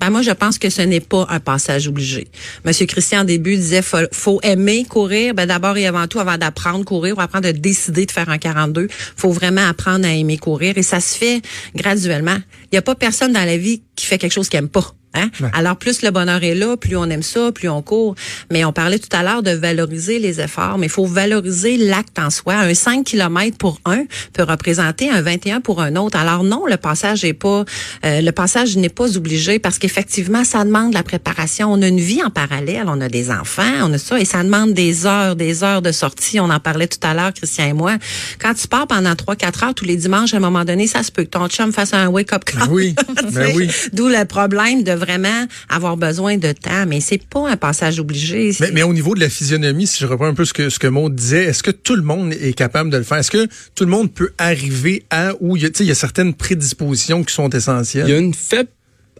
Ben, 0.00 0.10
moi, 0.10 0.22
je 0.22 0.32
pense 0.32 0.58
que 0.58 0.68
ce 0.68 0.82
n'est 0.82 1.00
pas 1.00 1.26
un 1.30 1.40
passage 1.40 1.88
obligé. 1.88 2.28
Monsieur 2.64 2.84
Christian, 2.84 3.22
au 3.22 3.24
début, 3.24 3.56
disait 3.56 3.80
faut, 3.80 3.98
faut 4.12 4.40
aimer 4.42 4.84
courir. 4.84 5.34
Ben, 5.34 5.46
d'abord 5.46 5.76
et 5.76 5.86
avant 5.86 6.06
tout, 6.08 6.18
avant 6.18 6.36
d'apprendre 6.36 6.84
courir 6.84 7.16
ou 7.16 7.20
apprendre 7.20 7.48
à 7.48 7.52
décider 7.52 8.04
de 8.04 8.10
faire 8.10 8.28
un 8.28 8.38
42, 8.38 8.88
faut 8.90 9.30
vraiment 9.30 9.66
apprendre 9.66 10.06
à 10.06 10.12
aimer 10.12 10.36
courir. 10.36 10.76
Et 10.76 10.82
ça 10.82 11.00
se 11.00 11.16
fait 11.16 11.42
graduellement. 11.74 12.36
Il 12.74 12.78
n'y 12.78 12.80
a 12.80 12.82
pas 12.82 12.96
personne 12.96 13.32
dans 13.32 13.44
la 13.44 13.56
vie 13.56 13.84
qui 13.94 14.04
fait 14.04 14.18
quelque 14.18 14.32
chose 14.32 14.48
qu'il 14.48 14.58
aime 14.58 14.68
pas. 14.68 14.96
Hein? 15.14 15.30
Alors, 15.52 15.76
plus 15.76 16.02
le 16.02 16.10
bonheur 16.10 16.42
est 16.42 16.54
là, 16.54 16.76
plus 16.76 16.96
on 16.96 17.04
aime 17.04 17.22
ça, 17.22 17.52
plus 17.52 17.68
on 17.68 17.82
court. 17.82 18.14
Mais 18.50 18.64
on 18.64 18.72
parlait 18.72 18.98
tout 18.98 19.14
à 19.16 19.22
l'heure 19.22 19.42
de 19.42 19.52
valoriser 19.52 20.18
les 20.18 20.40
efforts, 20.40 20.76
mais 20.78 20.86
il 20.86 20.90
faut 20.90 21.06
valoriser 21.06 21.76
l'acte 21.76 22.18
en 22.18 22.30
soi. 22.30 22.54
Un 22.54 22.74
5 22.74 23.04
km 23.04 23.56
pour 23.56 23.80
un 23.84 24.04
peut 24.32 24.42
représenter 24.42 25.08
un 25.10 25.22
21 25.22 25.60
pour 25.60 25.80
un 25.80 25.94
autre. 25.96 26.18
Alors 26.18 26.42
non, 26.42 26.66
le 26.66 26.76
passage 26.76 27.24
est 27.24 27.32
pas, 27.32 27.64
euh, 28.04 28.20
le 28.20 28.32
passage 28.32 28.76
n'est 28.76 28.88
pas 28.88 29.16
obligé 29.16 29.58
parce 29.58 29.78
qu'effectivement, 29.78 30.44
ça 30.44 30.64
demande 30.64 30.92
la 30.92 31.04
préparation. 31.04 31.72
On 31.72 31.80
a 31.82 31.86
une 31.86 32.00
vie 32.00 32.22
en 32.22 32.30
parallèle, 32.30 32.84
on 32.86 33.00
a 33.00 33.08
des 33.08 33.30
enfants, 33.30 33.62
on 33.82 33.92
a 33.92 33.98
ça, 33.98 34.18
et 34.18 34.24
ça 34.24 34.42
demande 34.42 34.74
des 34.74 35.06
heures, 35.06 35.36
des 35.36 35.62
heures 35.62 35.82
de 35.82 35.92
sortie. 35.92 36.40
On 36.40 36.50
en 36.50 36.60
parlait 36.60 36.88
tout 36.88 37.06
à 37.06 37.14
l'heure, 37.14 37.32
Christian 37.32 37.66
et 37.66 37.72
moi. 37.72 37.98
Quand 38.40 38.54
tu 38.54 38.66
pars 38.66 38.88
pendant 38.88 39.12
3-4 39.12 39.64
heures 39.64 39.74
tous 39.74 39.84
les 39.84 39.96
dimanches, 39.96 40.34
à 40.34 40.38
un 40.38 40.40
moment 40.40 40.64
donné, 40.64 40.88
ça 40.88 41.04
se 41.04 41.12
peut 41.12 41.22
que 41.22 41.30
ton 41.30 41.46
chum 41.48 41.72
fasse 41.72 41.94
un 41.94 42.08
wake-up 42.08 42.44
call. 42.44 42.63
Oui, 42.70 42.94
ben 43.32 43.52
oui. 43.54 43.68
D'où 43.92 44.08
le 44.08 44.24
problème 44.24 44.82
de 44.82 44.92
vraiment 44.92 45.46
avoir 45.68 45.96
besoin 45.96 46.36
de 46.36 46.52
temps, 46.52 46.86
mais 46.86 47.00
c'est 47.00 47.22
pas 47.22 47.48
un 47.48 47.56
passage 47.56 48.00
obligé. 48.00 48.52
Mais, 48.60 48.70
mais 48.72 48.82
au 48.82 48.92
niveau 48.92 49.14
de 49.14 49.20
la 49.20 49.28
physionomie, 49.28 49.86
si 49.86 50.00
je 50.00 50.06
reprends 50.06 50.26
un 50.26 50.34
peu 50.34 50.44
ce 50.44 50.52
que 50.52 50.70
ce 50.70 50.78
que 50.78 50.86
Maud 50.86 51.14
disait, 51.14 51.44
est-ce 51.44 51.62
que 51.62 51.70
tout 51.70 51.96
le 51.96 52.02
monde 52.02 52.32
est 52.32 52.54
capable 52.54 52.90
de 52.90 52.96
le 52.96 53.04
faire? 53.04 53.18
Est-ce 53.18 53.30
que 53.30 53.46
tout 53.74 53.84
le 53.84 53.90
monde 53.90 54.12
peut 54.12 54.30
arriver 54.38 55.04
à 55.10 55.32
où 55.40 55.56
il 55.56 55.62
y 55.62 55.90
a, 55.90 55.94
certaines 55.94 56.34
prédispositions 56.34 57.22
qui 57.22 57.34
sont 57.34 57.50
essentielles? 57.50 58.08
Il 58.08 58.10
y 58.10 58.14
a 58.14 58.18
une 58.18 58.34
faible 58.34 58.68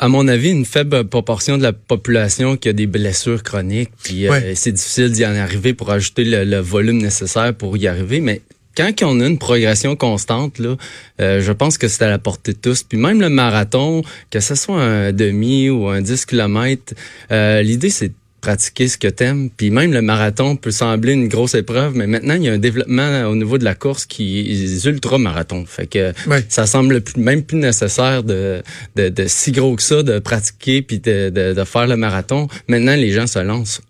à 0.00 0.08
mon 0.08 0.26
avis, 0.26 0.50
une 0.50 0.64
faible 0.64 1.04
proportion 1.04 1.56
de 1.56 1.62
la 1.62 1.72
population 1.72 2.56
qui 2.56 2.68
a 2.68 2.72
des 2.72 2.88
blessures 2.88 3.44
chroniques. 3.44 3.90
Puis 4.02 4.26
euh, 4.26 4.52
c'est 4.56 4.72
difficile 4.72 5.12
d'y 5.12 5.24
en 5.24 5.36
arriver 5.36 5.72
pour 5.72 5.92
ajouter 5.92 6.24
le, 6.24 6.44
le 6.44 6.58
volume 6.58 7.00
nécessaire 7.00 7.54
pour 7.54 7.76
y 7.76 7.86
arriver. 7.86 8.20
Mais 8.20 8.42
quand 8.76 8.90
on 9.02 9.20
a 9.20 9.26
une 9.26 9.38
progression 9.38 9.96
constante, 9.96 10.58
là, 10.58 10.76
euh, 11.20 11.40
je 11.40 11.52
pense 11.52 11.78
que 11.78 11.88
c'est 11.88 12.02
à 12.04 12.08
la 12.08 12.18
portée 12.18 12.52
de 12.52 12.58
tous. 12.58 12.82
Puis 12.82 12.98
même 12.98 13.20
le 13.20 13.28
marathon, 13.28 14.02
que 14.30 14.40
ce 14.40 14.54
soit 14.54 14.82
un 14.82 15.12
demi 15.12 15.70
ou 15.70 15.88
un 15.88 16.00
10 16.00 16.26
km, 16.26 16.94
euh, 17.30 17.62
l'idée 17.62 17.90
c'est 17.90 18.08
de 18.08 18.14
pratiquer 18.40 18.88
ce 18.88 18.98
que 18.98 19.08
t'aimes. 19.08 19.48
Puis 19.56 19.70
même 19.70 19.92
le 19.92 20.02
marathon 20.02 20.56
peut 20.56 20.70
sembler 20.70 21.12
une 21.14 21.28
grosse 21.28 21.54
épreuve, 21.54 21.96
mais 21.96 22.06
maintenant 22.06 22.34
il 22.34 22.42
y 22.42 22.48
a 22.50 22.52
un 22.52 22.58
développement 22.58 23.22
au 23.22 23.36
niveau 23.36 23.56
de 23.56 23.64
la 23.64 23.74
course 23.74 24.04
qui 24.04 24.40
est 24.40 24.84
ultra 24.84 25.16
marathon. 25.16 25.64
Fait 25.66 25.86
que 25.86 26.12
Ouais. 26.28 26.44
ça 26.50 26.66
semble 26.66 27.00
plus, 27.00 27.18
même 27.18 27.42
plus 27.42 27.56
nécessaire 27.56 28.22
de, 28.22 28.62
de, 28.96 29.08
de 29.08 29.24
si 29.28 29.50
gros 29.52 29.74
que 29.76 29.82
ça 29.82 30.02
de 30.02 30.18
pratiquer 30.18 30.82
puis 30.82 30.98
de, 30.98 31.30
de, 31.30 31.54
de 31.54 31.64
faire 31.64 31.86
le 31.86 31.96
marathon. 31.96 32.48
Maintenant 32.68 32.96
les 32.96 33.12
gens 33.12 33.26
se 33.26 33.38
lancent 33.38 33.80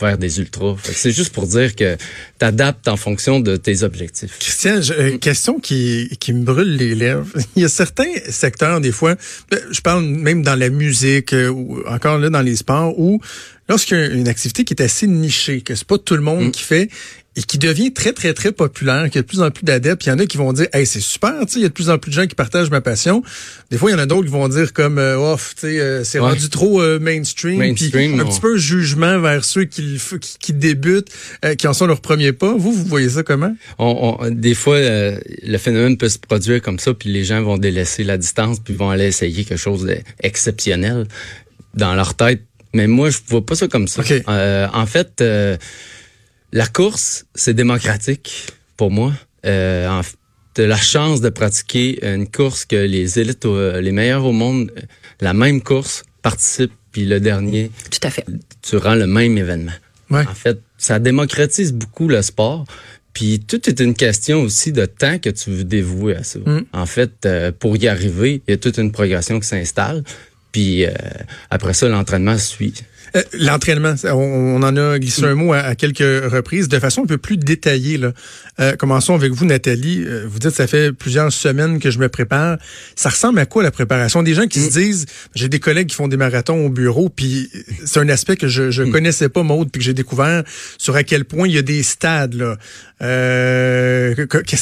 vers 0.00 0.18
des 0.18 0.38
ultras. 0.38 0.76
C'est 0.82 1.12
juste 1.12 1.32
pour 1.32 1.46
dire 1.46 1.74
que 1.76 1.96
t'adaptes 2.38 2.88
en 2.88 2.96
fonction 2.96 3.40
de 3.40 3.56
tes 3.56 3.82
objectifs. 3.82 4.38
Christian, 4.38 4.80
une 4.98 5.18
question 5.18 5.60
qui, 5.60 6.10
qui 6.18 6.32
me 6.32 6.42
brûle 6.42 6.76
les 6.76 6.94
lèvres. 6.94 7.26
Il 7.56 7.62
y 7.62 7.64
a 7.64 7.68
certains 7.68 8.12
secteurs, 8.28 8.80
des 8.80 8.92
fois, 8.92 9.14
ben, 9.50 9.60
je 9.70 9.80
parle 9.80 10.04
même 10.04 10.42
dans 10.42 10.56
la 10.56 10.70
musique 10.70 11.32
euh, 11.32 11.48
ou 11.48 11.82
encore 11.86 12.18
là 12.18 12.30
dans 12.30 12.42
les 12.42 12.56
sports, 12.56 12.98
où 12.98 13.20
lorsqu'il 13.68 13.98
y 13.98 14.00
a 14.00 14.06
une 14.06 14.28
activité 14.28 14.64
qui 14.64 14.74
est 14.74 14.82
assez 14.82 15.06
nichée, 15.06 15.60
que 15.60 15.74
c'est 15.74 15.86
pas 15.86 15.98
tout 15.98 16.16
le 16.16 16.22
monde 16.22 16.40
Mm. 16.40 16.50
qui 16.50 16.62
fait, 16.62 16.88
et 17.36 17.42
qui 17.42 17.58
devient 17.58 17.92
très, 17.92 18.12
très, 18.12 18.34
très 18.34 18.50
populaire, 18.50 19.04
qu'il 19.04 19.14
y 19.14 19.18
a 19.18 19.22
de 19.22 19.26
plus 19.26 19.40
en 19.40 19.50
plus 19.52 19.62
d'adeptes, 19.64 20.04
il 20.04 20.08
y 20.08 20.12
en 20.12 20.18
a 20.18 20.26
qui 20.26 20.36
vont 20.36 20.52
dire, 20.52 20.66
hey, 20.72 20.84
c'est 20.84 20.98
super, 21.00 21.34
tu 21.46 21.52
sais, 21.52 21.58
il 21.60 21.62
y 21.62 21.64
a 21.64 21.68
de 21.68 21.72
plus 21.72 21.88
en 21.88 21.96
plus 21.96 22.10
de 22.10 22.16
gens 22.16 22.26
qui 22.26 22.34
partagent 22.34 22.70
ma 22.70 22.80
passion. 22.80 23.22
Des 23.70 23.78
fois, 23.78 23.90
il 23.90 23.92
y 23.92 23.96
en 23.96 24.00
a 24.00 24.06
d'autres 24.06 24.24
qui 24.26 24.32
vont 24.32 24.48
dire 24.48 24.72
comme, 24.72 24.98
euh, 24.98 25.36
sais, 25.56 25.78
euh, 25.80 26.02
c'est 26.02 26.18
Ouais. 26.18 26.30
rendu 26.30 26.48
trop 26.50 26.82
euh, 26.82 26.98
mainstream, 26.98 27.58
puis 27.60 27.68
Mainstream, 27.68 28.18
un 28.20 28.24
petit 28.24 28.40
peu 28.40 28.56
jugement 28.56 29.20
vers 29.20 29.44
ceux 29.44 29.64
qui, 29.64 29.98
qui, 30.20 30.38
qui 30.40 30.52
débutent, 30.52 31.08
euh, 31.44 31.54
qui 31.54 31.68
en 31.68 31.72
sont 31.72 31.86
leur 31.86 32.00
premier 32.00 32.32
pas. 32.32 32.52
Vous, 32.52 32.72
vous 32.72 32.84
voyez 32.84 33.10
ça 33.10 33.22
comment? 33.22 33.54
On, 33.78 34.18
on- 34.20 34.30
des 34.30 34.54
fois, 34.54 34.74
euh, 34.76 35.18
le 35.44 35.58
phénomène 35.58 35.96
peut 35.96 36.08
se 36.08 36.18
produire 36.18 36.60
comme 36.60 36.80
ça, 36.80 36.94
puis 36.94 37.10
les 37.12 37.24
gens 37.24 37.42
vont 37.42 37.58
délaisser 37.58 38.02
la 38.02 38.18
distance, 38.18 38.58
puis 38.58 38.74
vont 38.74 38.90
aller 38.90 39.06
essayer 39.06 39.44
quelque 39.44 39.56
chose 39.56 39.86
d'exceptionnel 39.86 41.06
dans 41.74 41.94
leur 41.94 42.14
tête. 42.14 42.42
Mais 42.74 42.86
moi, 42.86 43.10
je 43.10 43.18
vois 43.28 43.44
pas 43.44 43.54
ça 43.54 43.68
comme 43.68 43.88
ça. 43.88 44.00
OK. 44.02 44.12
Euh, 44.28 44.66
en 44.72 44.86
fait, 44.86 45.20
euh, 45.20 45.56
la 46.52 46.66
course, 46.66 47.26
c'est 47.34 47.54
démocratique 47.54 48.46
pour 48.76 48.90
moi. 48.90 49.12
Euh, 49.46 49.88
en 49.88 50.02
t'as 50.54 50.66
la 50.66 50.76
chance 50.76 51.20
de 51.20 51.28
pratiquer 51.28 52.04
une 52.04 52.28
course 52.28 52.64
que 52.64 52.76
les 52.76 53.20
élites, 53.20 53.46
euh, 53.46 53.80
les 53.80 53.92
meilleurs 53.92 54.24
au 54.24 54.32
monde, 54.32 54.72
euh, 54.76 54.80
la 55.20 55.32
même 55.32 55.62
course, 55.62 56.02
participent, 56.22 56.72
puis 56.92 57.04
le 57.04 57.20
dernier, 57.20 57.70
Tout 57.90 58.06
à 58.06 58.10
fait. 58.10 58.26
tu 58.62 58.76
rends 58.76 58.96
le 58.96 59.06
même 59.06 59.38
événement. 59.38 59.72
Ouais. 60.10 60.26
En 60.26 60.34
fait, 60.34 60.60
ça 60.76 60.98
démocratise 60.98 61.72
beaucoup 61.72 62.08
le 62.08 62.20
sport. 62.22 62.64
Puis 63.12 63.40
tout 63.40 63.68
est 63.68 63.80
une 63.80 63.94
question 63.94 64.42
aussi 64.42 64.72
de 64.72 64.86
temps 64.86 65.18
que 65.18 65.30
tu 65.30 65.50
veux 65.50 65.64
dévouer 65.64 66.16
à 66.16 66.22
ça. 66.22 66.38
Mm. 66.38 66.64
En 66.72 66.86
fait, 66.86 67.26
euh, 67.26 67.52
pour 67.56 67.76
y 67.76 67.88
arriver, 67.88 68.42
il 68.46 68.50
y 68.50 68.54
a 68.54 68.56
toute 68.56 68.78
une 68.78 68.92
progression 68.92 69.40
qui 69.40 69.48
s'installe. 69.48 70.04
Puis 70.52 70.84
euh, 70.84 70.90
après 71.50 71.74
ça, 71.74 71.88
l'entraînement 71.88 72.38
suit. 72.38 72.74
Euh, 73.16 73.22
L'entraînement, 73.32 73.94
on, 74.04 74.62
en 74.62 74.76
a 74.76 74.98
glissé 74.98 75.24
un 75.24 75.34
mot 75.34 75.52
à, 75.52 75.74
quelques 75.74 75.98
reprises, 75.98 76.68
de 76.68 76.78
façon 76.78 77.02
un 77.02 77.06
peu 77.06 77.18
plus 77.18 77.36
détaillée. 77.36 77.98
Là. 77.98 78.12
Euh, 78.60 78.76
commençons 78.76 79.14
avec 79.14 79.32
vous, 79.32 79.44
Nathalie. 79.44 80.04
Euh, 80.06 80.24
vous 80.28 80.38
dites 80.38 80.50
ça 80.50 80.66
fait 80.66 80.92
plusieurs 80.92 81.32
semaines 81.32 81.80
que 81.80 81.90
je 81.90 81.98
me 81.98 82.08
prépare. 82.08 82.58
Ça 82.94 83.08
ressemble 83.08 83.38
à 83.38 83.46
quoi 83.46 83.62
la 83.62 83.70
préparation? 83.70 84.22
Des 84.22 84.34
gens 84.34 84.46
qui 84.46 84.60
se 84.60 84.68
mm. 84.68 84.82
disent, 84.82 85.06
j'ai 85.34 85.48
des 85.48 85.60
collègues 85.60 85.88
qui 85.88 85.96
font 85.96 86.08
des 86.08 86.16
marathons 86.16 86.66
au 86.66 86.68
bureau, 86.68 87.08
puis 87.08 87.50
c'est 87.84 88.00
un 88.00 88.08
aspect 88.08 88.36
que 88.36 88.48
je, 88.48 88.70
je 88.70 88.82
mm. 88.82 88.90
connaissais 88.90 89.28
pas, 89.28 89.42
Maude, 89.42 89.70
puis 89.72 89.80
que 89.80 89.84
j'ai 89.84 89.94
découvert 89.94 90.44
sur 90.78 90.96
à 90.96 91.02
quel 91.02 91.24
point 91.24 91.48
il 91.48 91.54
y 91.54 91.58
a 91.58 91.62
des 91.62 91.82
stades. 91.82 92.34
Là. 92.34 92.56
Euh, 93.02 94.14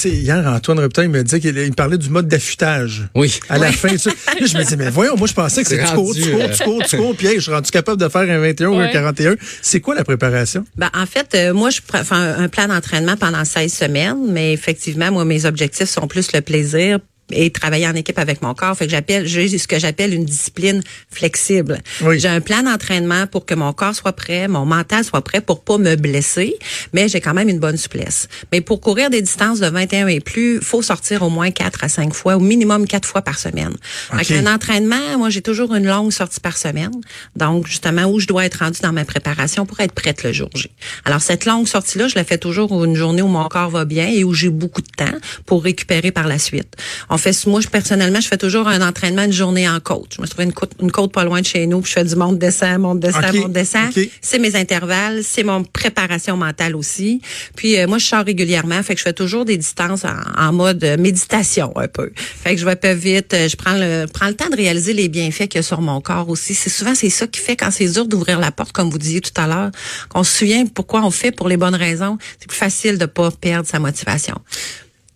hier, 0.05 0.47
Antoine 0.47 0.79
Reptin 0.79 1.09
me 1.09 1.25
disait 1.25 1.41
qu'il 1.41 1.55
me 1.55 1.73
parlait 1.73 1.99
du 1.99 2.09
mode 2.09 2.29
d'affûtage. 2.29 3.09
Oui. 3.17 3.41
À 3.49 3.59
la 3.59 3.73
fin. 3.73 3.89
Tu 3.89 4.47
je 4.47 4.57
me 4.57 4.63
disais, 4.63 4.77
mais 4.77 4.91
voyons, 4.91 5.17
moi 5.17 5.27
je 5.27 5.35
pensais 5.35 5.63
que 5.63 5.69
c'était 5.69 5.85
tu 5.85 5.95
cours, 5.95 6.15
tu 6.15 6.31
cours, 6.31 6.51
tu 6.51 6.63
cours, 6.63 6.83
tu 6.85 6.97
cours, 6.97 7.17
puis 7.17 7.29
je 7.35 7.41
suis 7.41 7.53
rendu 7.53 7.71
capable 7.71 8.01
de 8.01 8.09
faire 8.09 8.28
un 8.31 8.39
21 8.39 8.69
ou 8.69 8.79
un 8.79 8.89
41. 8.89 9.37
C'est 9.63 9.81
quoi 9.81 9.95
la 9.95 10.05
préparation? 10.05 10.65
Ben, 10.77 10.91
en 10.95 11.07
fait, 11.07 11.35
euh, 11.35 11.55
moi, 11.55 11.71
je 11.71 11.81
fais 11.81 12.15
un 12.15 12.49
plan 12.49 12.69
d'entraînement 12.69 13.17
pendant 13.17 13.45
16 13.45 13.73
semaines, 13.73 14.19
mais 14.29 14.53
effectivement, 14.53 15.11
moi, 15.11 15.25
mes 15.25 15.45
objectifs 15.45 15.89
sont 15.89 16.07
plus 16.07 16.33
le 16.33 16.41
plaisir 16.41 16.99
et 17.31 17.51
travailler 17.51 17.87
en 17.87 17.95
équipe 17.95 18.19
avec 18.19 18.43
mon 18.43 18.55
corps. 18.55 18.77
Fait 18.77 18.87
que 18.87 18.91
j'appelle, 18.91 19.27
j'ai 19.27 19.57
ce 19.59 19.69
que 19.69 19.79
j'appelle 19.79 20.15
une 20.15 20.25
discipline 20.25 20.83
flexible. 21.11 21.79
J'ai 22.17 22.29
un 22.29 22.41
plan 22.41 22.63
d'entraînement 22.63 23.27
pour 23.27 23.47
que 23.47 23.55
mon 23.55 23.73
corps 23.73 23.95
soit 23.95 24.13
prêt, 24.13 24.49
mon 24.49 24.65
mental 24.65 25.05
soit 25.05 25.23
prêt 25.23 25.41
pour 25.41 25.63
pas 25.63 25.79
me 25.79 25.97
blesser, 25.97 26.57
mais 26.93 27.09
j'ai 27.09 27.21
quand 27.21 27.35
même 27.35 27.49
une 27.49 27.59
bonne 27.59 27.77
souplesse. 27.77 28.29
Mais 28.53 28.61
pour 28.61 28.81
courir 28.81 29.11
des 29.11 29.23
distances 29.23 29.61
de 29.61 29.67
21 29.67 30.07
et 30.09 30.21
plus, 30.21 30.61
faut 30.61 30.83
sortir 30.83 31.23
au 31.23 31.31
moins 31.31 31.51
4 31.51 31.85
à 31.85 31.89
5 31.89 32.15
fois, 32.15 32.37
au 32.37 32.41
minimum 32.41 32.87
4 32.87 33.07
fois 33.07 33.23
par 33.23 33.39
semaine. 33.39 33.75
Avec 34.11 34.31
un 34.31 34.53
entraînement, 34.53 35.19
moi 35.19 35.31
j'ai 35.31 35.43
toujours 35.43 35.75
une 35.75 35.87
longue 35.87 36.13
sortie 36.13 36.41
par 36.41 36.57
semaine. 36.57 36.93
Donc 37.37 37.67
justement 37.67 38.05
où 38.05 38.21
je 38.21 38.27
dois 38.27 38.45
être 38.45 38.61
rendu 38.61 38.81
dans 38.81 38.93
ma 38.93 39.05
préparation 39.05 39.67
pour 39.67 39.81
être 39.81 39.93
prête 39.93 40.23
le 40.23 40.33
jour 40.33 40.51
J. 40.55 40.71
Alors 41.05 41.21
cette 41.21 41.45
longue 41.45 41.67
sortie 41.67 41.99
là, 41.99 42.09
je 42.09 42.15
la 42.15 42.25
fais 42.25 42.39
toujours 42.39 42.85
une 42.85 42.95
journée 42.95 43.23
où 43.23 43.29
mon 43.29 43.47
corps 43.49 43.71
va 43.71 43.85
bien 43.85 44.09
et 44.09 44.25
où 44.25 44.33
j'ai 44.33 44.51
beaucoup 44.51 44.83
de 44.83 44.91
temps 44.97 45.19
pour 45.47 45.63
récupérer 45.63 46.11
par 46.11 46.27
la 46.27 46.39
suite 46.39 46.77
fait, 47.19 47.47
moi, 47.47 47.61
je, 47.61 47.69
personnellement, 47.69 48.21
je 48.21 48.29
fais 48.29 48.37
toujours 48.37 48.69
un 48.69 48.87
entraînement 48.87 49.25
une 49.25 49.33
journée 49.33 49.69
en 49.69 49.81
côte. 49.81 50.15
Je 50.17 50.23
me 50.23 50.27
trouve 50.27 50.45
une 50.45 50.53
côte, 50.53 50.73
une 50.81 50.91
côte 50.91 51.13
pas 51.13 51.25
loin 51.25 51.41
de 51.41 51.47
chez 51.47 51.67
nous, 51.67 51.81
puis 51.81 51.91
je 51.91 51.95
fais 51.95 52.05
du 52.05 52.17
monte 52.17 52.39
descend, 52.39 52.79
monte 52.79 53.01
descend, 53.01 53.35
monte 53.35 53.53
descend. 53.53 53.91
C'est 54.21 54.39
mes 54.39 54.57
intervalles, 54.57 55.23
c'est 55.23 55.43
mon 55.43 55.65
préparation 55.65 56.37
mentale 56.37 56.77
aussi. 56.77 57.21
Puis 57.57 57.79
euh, 57.79 57.87
moi, 57.87 57.99
je 57.99 58.07
sors 58.07 58.25
régulièrement, 58.25 58.83
fait 58.83 58.95
que 58.95 58.99
je 58.99 59.05
fais 59.05 59.13
toujours 59.13 59.45
des 59.45 59.57
distances 59.57 60.05
en, 60.05 60.53
mode 60.53 60.85
méditation 60.99 61.73
un 61.77 61.89
peu. 61.89 62.11
Fait 62.17 62.55
que 62.55 62.61
je 62.61 62.65
vais 62.65 62.77
pas 62.77 62.95
vite, 62.95 63.35
euh, 63.35 63.49
je 63.49 63.57
prends 63.57 63.75
le 63.75 64.07
prends 64.07 64.29
le 64.29 64.35
temps 64.35 64.49
de 64.49 64.57
réaliser 64.57 64.93
les 64.93 65.09
bienfaits 65.09 65.49
qu'il 65.49 65.57
y 65.57 65.59
a 65.59 65.63
sur 65.63 65.81
mon 65.81 66.01
corps 66.01 66.29
aussi. 66.29 66.55
C'est 66.55 66.71
souvent 66.71 66.95
c'est 66.95 67.11
ça 67.11 67.27
qui 67.27 67.41
fait 67.41 67.57
quand 67.57 67.71
c'est 67.71 67.89
dur 67.89 68.07
d'ouvrir 68.07 68.41
la 68.41 68.51
porte, 68.51 68.73
comme 68.73 68.91
vous 68.91 68.99
disiez 68.99 69.21
tout 69.21 69.33
à 69.37 69.47
l'heure, 69.47 69.71
qu'on 70.09 70.25
se 70.25 70.39
souvient 70.39 70.67
pourquoi 70.67 71.03
on 71.05 71.11
fait 71.11 71.33
pour 71.33 71.49
les 71.49 71.57
bonnes 71.57 71.75
raisons. 71.75 72.19
C'est 72.41 72.49
plus 72.49 72.57
facile 72.57 72.99
de 72.99 73.07
pas 73.07 73.31
perdre 73.31 73.69
sa 73.69 73.79
motivation. 73.79 74.37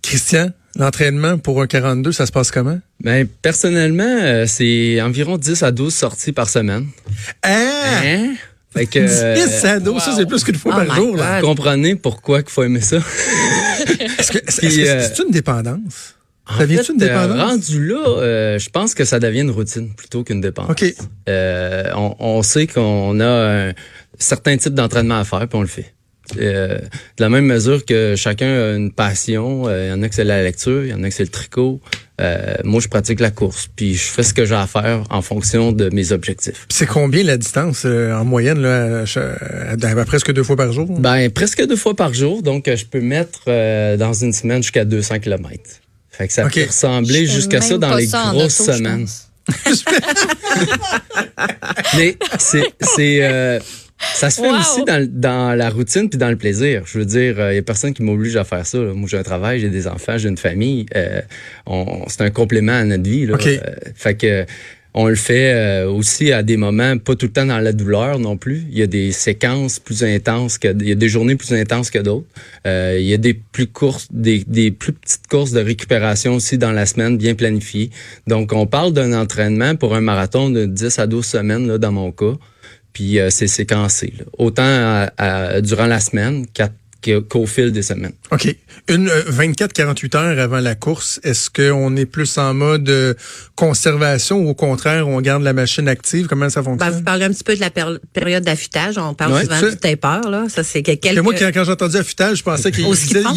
Christian, 0.03 0.51
L'entraînement 0.77 1.37
pour 1.39 1.61
un 1.61 1.67
42, 1.67 2.13
ça 2.13 2.25
se 2.25 2.33
passe 2.33 2.51
comment? 2.51 2.81
Ben, 3.01 3.27
personnellement, 3.43 4.05
euh, 4.05 4.47
c'est 4.47 5.03
environ 5.03 5.37
10 5.37 5.63
à 5.63 5.71
12 5.71 5.93
sorties 5.93 6.33
par 6.33 6.49
semaine. 6.49 6.87
Ah! 7.43 7.51
Hein? 8.03 8.35
Fait 8.73 8.87
que, 8.87 9.01
10 9.01 9.65
à 9.67 9.81
12, 9.81 10.03
ça 10.03 10.15
c'est 10.17 10.25
plus 10.25 10.43
qu'une 10.45 10.55
fois 10.55 10.73
oh 10.75 10.87
par 10.87 10.97
jour. 10.97 11.17
Là. 11.17 11.41
Vous 11.41 11.47
comprenez 11.47 11.95
pourquoi 11.95 12.41
il 12.41 12.51
faut 12.51 12.63
aimer 12.63 12.81
ça? 12.81 12.97
est-ce 14.19 14.33
que 14.33 14.39
c'est 14.49 14.89
euh, 14.89 15.25
une 15.27 15.31
dépendance? 15.31 16.15
Ça 16.57 16.65
vient 16.65 16.83
une 16.83 17.03
euh, 17.03 17.07
dépendance? 17.07 17.51
rendu 17.51 17.87
là, 17.87 18.57
je 18.59 18.71
pense 18.71 18.95
que 18.95 19.05
ça 19.05 19.21
devient 19.21 19.43
une 19.43 19.51
routine 19.51 19.93
plutôt 19.95 20.25
qu'une 20.25 20.41
dépendance. 20.41 20.71
OK. 20.71 20.95
On, 21.29 22.17
on, 22.19 22.43
sait 22.43 22.67
qu'on 22.67 23.21
a 23.21 23.69
un 23.69 23.73
certain 24.19 24.57
type 24.57 24.73
d'entraînement 24.73 25.19
à 25.19 25.25
faire, 25.25 25.47
puis 25.47 25.59
on 25.59 25.63
le 25.63 25.69
fait. 25.69 25.93
Euh, 26.39 26.79
de 26.79 27.23
la 27.23 27.29
même 27.29 27.47
mesure 27.47 27.85
que 27.85 28.15
chacun 28.17 28.47
a 28.47 28.77
une 28.77 28.93
passion, 28.93 29.65
euh, 29.67 29.87
il 29.87 29.91
y 29.91 29.93
en 29.93 30.03
a 30.03 30.09
que 30.09 30.15
c'est 30.15 30.25
la 30.25 30.43
lecture, 30.43 30.85
il 30.85 30.91
y 30.91 30.95
en 30.95 31.03
a 31.03 31.09
que 31.09 31.15
c'est 31.15 31.25
le 31.25 31.29
tricot. 31.31 31.81
Euh, 32.21 32.55
moi, 32.65 32.81
je 32.81 32.89
pratique 32.89 33.21
la 33.21 33.31
course, 33.31 33.69
puis 33.75 33.95
je 33.95 34.05
fais 34.05 34.23
ce 34.23 34.33
que 34.33 34.45
j'ai 34.45 34.55
à 34.55 34.67
faire 34.67 35.05
en 35.11 35.23
fonction 35.23 35.73
de 35.73 35.91
mes 35.93 36.13
objectifs. 36.13 36.67
C'est 36.69 36.87
combien 36.87 37.25
la 37.25 37.37
distance 37.37 37.85
en 37.85 38.25
moyenne, 38.25 38.61
là, 38.61 39.05
à, 39.05 40.05
presque 40.05 40.33
deux 40.33 40.45
fois 40.45 40.57
par 40.57 40.73
jour? 40.73 40.87
Ben, 41.01 41.29
presque 41.31 41.67
deux 41.67 41.77
fois 41.77 41.95
par 41.95 42.15
jour. 42.15 42.43
Donc, 42.43 42.71
je 42.73 42.85
peux 42.85 43.01
mettre 43.01 43.47
dans 43.97 44.13
une 44.13 44.33
semaine 44.33 44.63
jusqu'à 44.63 44.85
200 44.85 45.19
km. 45.19 45.63
Fait 46.11 46.29
que 46.29 46.33
ça 46.33 46.45
peut 46.49 46.65
ressembler 46.65 47.27
jusqu'à 47.27 47.61
ça 47.61 47.79
dans 47.79 47.97
les 47.97 48.07
grosses 48.07 48.63
semaines. 48.63 49.07
Mais 51.97 52.17
c'est 52.39 52.63
ça 54.15 54.31
se 54.31 54.41
fait 54.41 54.51
aussi 54.51 54.85
dans, 54.85 55.09
dans, 55.11 55.57
la 55.57 55.71
routine 55.71 56.09
puis 56.09 56.19
dans 56.19 56.31
le 56.31 56.37
plaisir. 56.37 56.83
Je 56.87 56.99
veux 56.99 57.05
dire, 57.05 57.35
il 57.37 57.41
euh, 57.41 57.55
y 57.55 57.59
a 57.59 57.63
personne 57.63 57.95
qui 57.95 58.03
m'oblige 58.03 58.37
à 58.37 58.45
faire 58.45 58.67
ça. 58.67 58.79
Moi, 58.79 59.09
j'ai 59.09 59.19
un 59.19 59.23
travail, 59.23 59.61
j'ai 59.61 59.69
des 59.69 59.87
enfants, 59.87 60.19
j'ai 60.19 60.29
une 60.29 60.39
famille. 60.39 60.87
Euh, 60.97 61.21
c'est 62.09 62.23
un 62.23 62.31
complément 62.31 62.73
à 62.73 62.85
notre 62.85 63.09
vie. 63.09 63.27
Là. 63.27 63.37
Euh, 63.47 63.59
fait 63.95 64.15
que 64.15 64.47
on 64.95 65.07
le 65.07 65.15
fait 65.15 65.85
aussi 65.85 66.33
à 66.33 66.43
des 66.43 66.59
moments, 66.59 66.99
pas 66.99 67.17
tout 67.17 67.25
le 67.25 67.33
temps 67.33 67.47
dans 67.47 67.61
la 67.61 67.73
douleur 67.73 68.19
non 68.19 68.37
plus. 68.37 68.67
Il 68.71 68.79
y 68.79 68.83
a 68.83 68.87
des 68.87 69.11
séquences 69.11 69.79
plus 69.79 70.05
intenses 70.05 70.59
que, 70.59 70.69
il 70.69 70.87
y 70.87 70.93
a 70.93 70.95
des 70.95 71.09
journées 71.09 71.35
plus 71.35 71.55
intenses 71.55 71.91
que 71.91 71.99
d'autres. 71.99 72.27
il 72.67 73.01
y 73.01 73.15
a 73.15 73.17
des 73.17 73.33
plus 73.33 73.69
courtes, 73.69 74.09
des, 74.11 74.45
des 74.47 74.71
plus 74.71 74.93
petites 74.93 75.27
courses 75.29 75.53
de 75.53 75.61
récupération 75.61 76.35
aussi 76.35 76.59
dans 76.59 76.73
la 76.73 76.85
semaine, 76.85 77.17
bien 77.17 77.35
planifiées. 77.35 77.89
Donc, 78.27 78.53
on 78.53 78.67
parle 78.67 78.93
d'un 78.93 79.15
entraînement 79.19 79.77
pour 79.77 79.95
un 79.95 80.03
marathon 80.03 80.51
de 80.51 80.67
10 80.67 80.99
à 80.99 81.07
12 81.07 81.25
semaines 81.25 81.67
là, 81.67 81.79
dans 81.79 81.93
mon 81.93 82.13
cas. 82.13 82.35
Puis 82.93 83.19
euh, 83.19 83.31
c'est 83.31 83.47
séquencé. 83.47 84.15
Autant 84.39 85.07
durant 85.63 85.87
la 85.87 86.01
semaine 86.01 86.47
qu'au 87.03 87.47
fil 87.47 87.73
des 87.73 87.83
semaines. 87.83 88.13
OK. 88.31 88.55
Une 88.89 89.09
24-48 89.09 90.17
euh, 90.17 90.19
heures 90.19 90.39
avant 90.39 90.61
la 90.61 90.75
course, 90.75 91.21
est-ce 91.23 91.51
qu'on 91.51 91.97
est 91.97 92.07
plus 92.07 92.39
en 92.39 92.55
mode 92.55 92.89
euh, 92.89 93.15
conservation 93.55 94.39
ou 94.39 94.51
au 94.51 94.55
contraire, 94.55 95.09
on 95.09 95.21
garde 95.21 95.43
la 95.43 95.53
machine 95.53 95.89
active? 95.89 96.27
Comment 96.27 96.49
ça 96.49 96.63
fonctionne? 96.63 96.91
Ben, 96.91 96.97
vous 96.97 97.05
parlez 97.05 97.25
un 97.25 97.31
petit 97.31 97.45
peu 97.45 97.55
de 97.55 97.61
la 97.61 97.71
période 97.71 98.45
d'affûtage. 98.45 98.99
On 98.99 99.15
parle 99.15 99.41
souvent 99.43 99.69
du 99.71 99.77
taper. 99.77 100.29
Là. 100.29 100.47
Ça, 100.49 100.65
c'est 100.65 100.83
quelques... 100.83 101.19
moi, 101.19 101.35
quand, 101.35 101.65
j'ai 101.65 101.71
entendu 101.71 101.97
affûtage, 101.97 102.39
je 102.39 102.43
pensais 102.43 102.71
qu'il 102.71 102.87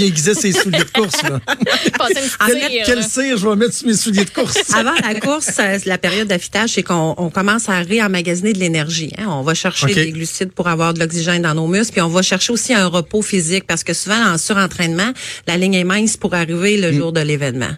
aiguisait, 0.01 0.33
ses 0.33 0.51
souliers 0.51 0.79
de 0.79 0.99
course. 0.99 1.21
Là. 1.23 1.39
Quel 2.85 3.03
cire 3.03 3.37
je 3.37 3.47
vais 3.47 3.55
mettre 3.55 3.73
sur 3.73 3.87
mes 3.87 3.95
souliers 3.95 4.25
de 4.25 4.29
course? 4.29 4.57
avant 4.73 4.93
la 5.03 5.19
course, 5.19 5.59
la 5.85 5.97
période 5.97 6.27
d'affûtage, 6.27 6.71
c'est 6.71 6.83
qu'on 6.83 7.31
commence 7.33 7.69
à 7.69 7.79
réemmagasiner 7.79 8.53
de 8.53 8.59
l'énergie. 8.59 9.11
Hein. 9.17 9.25
On 9.27 9.41
va 9.41 9.53
chercher 9.53 9.93
des 9.93 10.11
glucides 10.11 10.51
pour 10.51 10.67
avoir 10.67 10.93
de 10.93 10.99
l'oxygène 10.99 11.41
dans 11.41 11.55
nos 11.55 11.67
muscles, 11.67 11.93
puis 11.93 12.01
on 12.01 12.09
va 12.09 12.21
chercher 12.21 12.53
aussi 12.53 12.73
un 12.73 12.87
repos 12.87 13.21
physique 13.21 13.54
parce 13.63 13.83
que 13.83 13.93
souvent, 13.93 14.33
en 14.33 14.37
surentraînement, 14.37 15.11
la 15.47 15.57
ligne 15.57 15.75
est 15.75 15.83
mince 15.83 16.17
pour 16.17 16.33
arriver 16.33 16.77
le 16.77 16.91
mm. 16.91 16.95
jour 16.95 17.11
de 17.11 17.21
l'événement. 17.21 17.73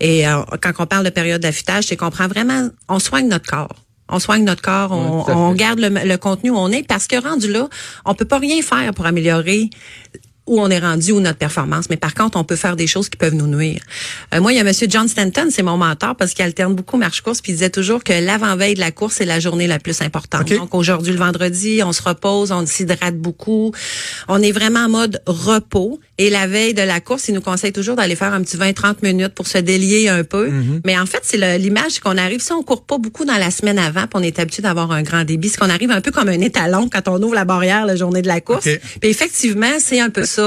Et 0.00 0.26
euh, 0.26 0.42
quand 0.62 0.72
on 0.78 0.86
parle 0.86 1.04
de 1.04 1.10
période 1.10 1.42
d'affûtage, 1.42 1.84
c'est 1.84 1.96
qu'on 1.96 2.10
prend 2.10 2.28
vraiment, 2.28 2.68
on 2.88 2.98
soigne 2.98 3.28
notre 3.28 3.48
corps. 3.48 3.74
On 4.10 4.20
soigne 4.20 4.44
notre 4.44 4.62
corps, 4.62 4.90
on, 4.92 5.30
on 5.30 5.52
garde 5.52 5.80
le, 5.80 5.90
le, 5.90 6.16
contenu 6.16 6.48
où 6.48 6.56
on 6.56 6.72
est 6.72 6.82
parce 6.82 7.06
que 7.06 7.22
rendu 7.22 7.52
là, 7.52 7.68
on 8.06 8.14
peut 8.14 8.24
pas 8.24 8.38
rien 8.38 8.62
faire 8.62 8.94
pour 8.94 9.04
améliorer 9.04 9.68
où 10.48 10.60
on 10.60 10.68
est 10.70 10.78
rendu 10.78 11.12
ou 11.12 11.20
notre 11.20 11.38
performance. 11.38 11.90
Mais 11.90 11.96
par 11.96 12.14
contre, 12.14 12.38
on 12.38 12.44
peut 12.44 12.56
faire 12.56 12.76
des 12.76 12.86
choses 12.86 13.08
qui 13.08 13.16
peuvent 13.16 13.34
nous 13.34 13.46
nuire. 13.46 13.82
Euh, 14.34 14.40
moi, 14.40 14.52
il 14.52 14.56
y 14.56 14.60
a 14.60 14.64
Monsieur 14.64 14.86
John 14.90 15.08
Stanton, 15.08 15.48
c'est 15.50 15.62
mon 15.62 15.76
mentor 15.76 16.16
parce 16.16 16.34
qu'il 16.34 16.44
alterne 16.44 16.74
beaucoup 16.74 16.96
marche-course, 16.96 17.40
puis 17.40 17.52
il 17.52 17.56
disait 17.56 17.70
toujours 17.70 18.04
que 18.04 18.12
l'avant-veille 18.12 18.74
de 18.74 18.80
la 18.80 18.90
course, 18.90 19.16
c'est 19.16 19.24
la 19.24 19.40
journée 19.40 19.66
la 19.66 19.78
plus 19.78 20.00
importante. 20.02 20.48
Donc 20.48 20.74
aujourd'hui, 20.74 21.12
le 21.12 21.18
vendredi, 21.18 21.80
on 21.84 21.92
se 21.92 22.02
repose, 22.02 22.52
on 22.52 22.66
s'hydrate 22.66 23.16
beaucoup. 23.16 23.72
On 24.28 24.42
est 24.42 24.52
vraiment 24.52 24.80
en 24.80 24.88
mode 24.88 25.22
repos. 25.26 26.00
Et 26.20 26.30
la 26.30 26.48
veille 26.48 26.74
de 26.74 26.82
la 26.82 27.00
course, 27.00 27.28
il 27.28 27.34
nous 27.34 27.40
conseille 27.40 27.72
toujours 27.72 27.94
d'aller 27.94 28.16
faire 28.16 28.32
un 28.32 28.42
petit 28.42 28.56
20-30 28.56 28.96
minutes 29.04 29.34
pour 29.34 29.46
se 29.46 29.58
délier 29.58 30.08
un 30.08 30.24
peu. 30.24 30.48
Mm-hmm. 30.48 30.80
Mais 30.84 30.98
en 30.98 31.06
fait, 31.06 31.20
c'est 31.22 31.58
l'image 31.58 32.00
qu'on 32.00 32.16
arrive, 32.16 32.40
si 32.40 32.52
on 32.52 32.64
court 32.64 32.82
pas 32.82 32.98
beaucoup 32.98 33.24
dans 33.24 33.36
la 33.36 33.52
semaine 33.52 33.78
avant, 33.78 34.02
puis 34.02 34.14
on 34.14 34.22
est 34.22 34.40
habitué 34.40 34.62
d'avoir 34.62 34.90
un 34.90 35.02
grand 35.02 35.22
débit, 35.22 35.48
c'est 35.48 35.58
qu'on 35.58 35.70
arrive 35.70 35.92
un 35.92 36.00
peu 36.00 36.10
comme 36.10 36.28
un 36.28 36.40
étalon 36.40 36.88
quand 36.92 37.06
on 37.06 37.22
ouvre 37.22 37.34
la 37.34 37.44
barrière 37.44 37.86
la 37.86 37.94
journée 37.94 38.22
de 38.22 38.26
la 38.26 38.40
course. 38.40 38.68
Puis 39.00 39.10
effectivement, 39.10 39.78
c'est 39.78 40.00
un 40.00 40.10
peu 40.10 40.24
ça 40.24 40.37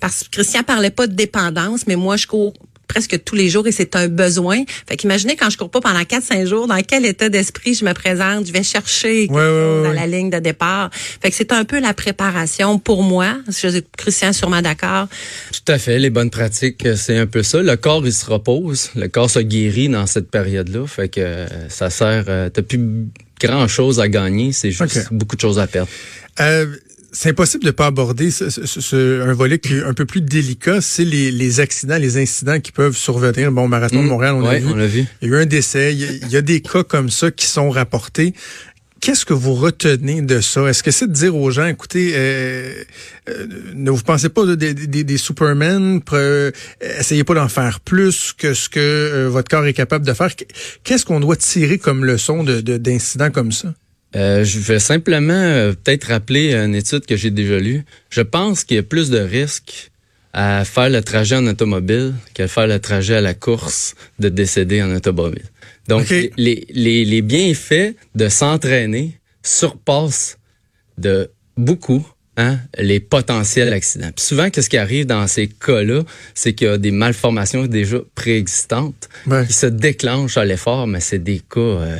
parce 0.00 0.24
que 0.24 0.30
Christian 0.30 0.62
parlait 0.62 0.90
pas 0.90 1.06
de 1.06 1.14
dépendance, 1.14 1.86
mais 1.86 1.96
moi, 1.96 2.16
je 2.16 2.26
cours 2.26 2.54
presque 2.90 3.22
tous 3.24 3.36
les 3.36 3.48
jours 3.48 3.66
et 3.68 3.72
c'est 3.72 3.94
un 3.94 4.08
besoin. 4.08 4.64
Fait 4.88 4.96
qu'imaginez 4.96 5.36
quand 5.36 5.48
je 5.48 5.56
cours 5.56 5.70
pas 5.70 5.80
pendant 5.80 6.00
4-5 6.00 6.46
jours, 6.46 6.66
dans 6.66 6.80
quel 6.82 7.06
état 7.06 7.28
d'esprit 7.28 7.74
je 7.74 7.84
me 7.84 7.92
présente, 7.92 8.46
je 8.46 8.52
vais 8.52 8.64
chercher 8.64 9.28
quelque 9.28 9.38
chose 9.38 9.84
dans 9.84 9.92
la 9.92 10.06
ligne 10.06 10.28
de 10.28 10.40
départ. 10.40 10.90
Fait 10.92 11.30
que 11.30 11.36
c'est 11.36 11.52
un 11.52 11.64
peu 11.64 11.80
la 11.80 11.94
préparation 11.94 12.78
pour 12.78 13.02
moi. 13.04 13.36
Je 13.48 13.80
Christian 13.96 14.32
sûrement 14.32 14.60
d'accord. 14.60 15.06
Tout 15.52 15.72
à 15.72 15.78
fait, 15.78 15.98
les 15.98 16.10
bonnes 16.10 16.30
pratiques, 16.30 16.86
c'est 16.96 17.16
un 17.16 17.26
peu 17.26 17.44
ça. 17.44 17.62
Le 17.62 17.76
corps 17.76 18.04
il 18.04 18.12
se 18.12 18.26
repose, 18.26 18.90
le 18.96 19.06
corps 19.06 19.30
se 19.30 19.38
guérit 19.38 19.88
dans 19.88 20.06
cette 20.06 20.28
période-là. 20.28 20.86
Fait 20.86 21.08
que 21.08 21.46
ça 21.68 21.90
sert. 21.90 22.24
Euh, 22.26 22.50
t'as 22.50 22.62
plus 22.62 22.80
grand 23.40 23.68
chose 23.68 24.00
à 24.00 24.08
gagner, 24.08 24.52
c'est 24.52 24.72
juste 24.72 25.12
beaucoup 25.12 25.36
de 25.36 25.40
choses 25.40 25.58
à 25.58 25.66
perdre. 25.66 25.88
Euh, 26.40 26.66
c'est 27.12 27.30
impossible 27.30 27.64
de 27.64 27.70
pas 27.70 27.86
aborder 27.86 28.30
ce, 28.30 28.50
ce- 28.50 28.66
ce- 28.66 29.20
un 29.22 29.32
volet 29.32 29.58
qui 29.58 29.74
est 29.74 29.82
un 29.82 29.94
peu 29.94 30.04
plus 30.06 30.20
délicat, 30.20 30.80
c'est 30.80 31.04
les, 31.04 31.30
les 31.32 31.60
accidents, 31.60 31.98
les 31.98 32.16
incidents 32.18 32.60
qui 32.60 32.72
peuvent 32.72 32.96
survenir. 32.96 33.50
Bon, 33.52 33.66
marathon 33.68 33.96
de 34.02 34.06
Mm. 34.06 34.08
Montréal, 34.08 34.34
on 34.34 34.46
Ouais, 34.46 34.60
vu. 34.60 34.66
on 34.68 34.76
l'a 34.76 34.86
vu. 34.86 35.04
Il 35.22 35.28
y 35.28 35.32
a 35.32 35.36
eu 35.38 35.40
un 35.42 35.46
décès. 35.46 35.92
Il 35.92 36.00
y 36.00 36.04
a, 36.04 36.12
il 36.12 36.28
y 36.30 36.36
a 36.36 36.42
des 36.42 36.60
cas 36.60 36.84
comme 36.84 37.10
ça 37.10 37.30
qui 37.30 37.46
sont 37.46 37.70
rapportés. 37.70 38.34
Qu'est-ce 39.00 39.24
que 39.24 39.32
vous 39.32 39.54
retenez 39.54 40.20
de 40.20 40.40
ça? 40.42 40.66
Est-ce 40.68 40.82
que 40.82 40.90
c'est 40.90 41.06
de 41.06 41.12
dire 41.14 41.34
aux 41.34 41.50
gens, 41.50 41.64
écoutez, 41.66 42.12
euh, 42.14 42.84
euh, 43.30 43.46
ne 43.74 43.90
vous 43.90 44.02
pensez 44.02 44.28
pas 44.28 44.44
de- 44.44 44.54
des, 44.54 44.74
des, 44.74 45.04
des 45.04 45.16
Superman, 45.16 46.00
pre- 46.00 46.16
euh, 46.16 46.50
essayez 46.98 47.24
pas 47.24 47.32
d'en 47.34 47.48
faire 47.48 47.80
plus 47.80 48.34
que 48.36 48.52
ce 48.52 48.68
que 48.68 48.78
euh, 48.78 49.28
votre 49.30 49.48
corps 49.48 49.64
est 49.64 49.72
capable 49.72 50.04
de 50.06 50.12
faire. 50.12 50.28
Qu'est-ce 50.84 51.06
qu'on 51.06 51.18
doit 51.18 51.36
tirer 51.36 51.78
comme 51.78 52.04
leçon 52.04 52.44
de, 52.44 52.60
de- 52.60 52.76
d'incidents 52.76 53.30
comme 53.30 53.52
ça? 53.52 53.72
Euh, 54.16 54.44
je 54.44 54.58
vais 54.58 54.80
simplement 54.80 55.32
euh, 55.32 55.72
peut-être 55.72 56.04
rappeler 56.04 56.52
une 56.54 56.74
étude 56.74 57.06
que 57.06 57.16
j'ai 57.16 57.30
déjà 57.30 57.58
lue. 57.60 57.84
Je 58.10 58.22
pense 58.22 58.64
qu'il 58.64 58.76
y 58.76 58.80
a 58.80 58.82
plus 58.82 59.08
de 59.10 59.18
risques 59.18 59.90
à 60.32 60.64
faire 60.64 60.90
le 60.90 61.00
trajet 61.02 61.36
en 61.36 61.46
automobile 61.46 62.14
qu'à 62.34 62.48
faire 62.48 62.66
le 62.66 62.78
trajet 62.80 63.16
à 63.16 63.20
la 63.20 63.34
course 63.34 63.94
de 64.18 64.28
décéder 64.28 64.82
en 64.82 64.94
automobile. 64.94 65.44
Donc, 65.88 66.08
les, 66.10 66.66
les, 66.68 67.04
les 67.04 67.22
bienfaits 67.22 67.94
de 68.14 68.28
s'entraîner 68.28 69.18
surpassent 69.42 70.38
de 70.98 71.30
beaucoup 71.56 72.06
hein, 72.36 72.58
les 72.78 73.00
potentiels 73.00 73.72
accidents. 73.72 74.10
Puis 74.14 74.24
souvent, 74.24 74.50
qu'est-ce 74.50 74.70
qui 74.70 74.76
arrive 74.76 75.06
dans 75.06 75.26
ces 75.26 75.48
cas-là, 75.48 76.02
c'est 76.34 76.52
qu'il 76.52 76.68
y 76.68 76.70
a 76.70 76.78
des 76.78 76.90
malformations 76.92 77.66
déjà 77.66 77.98
préexistantes 78.14 79.08
Ouais. 79.26 79.46
qui 79.46 79.52
se 79.52 79.66
déclenchent 79.66 80.36
à 80.36 80.44
l'effort, 80.44 80.86
mais 80.86 81.00
c'est 81.00 81.18
des 81.18 81.40
cas 81.40 81.60
euh, 81.60 81.96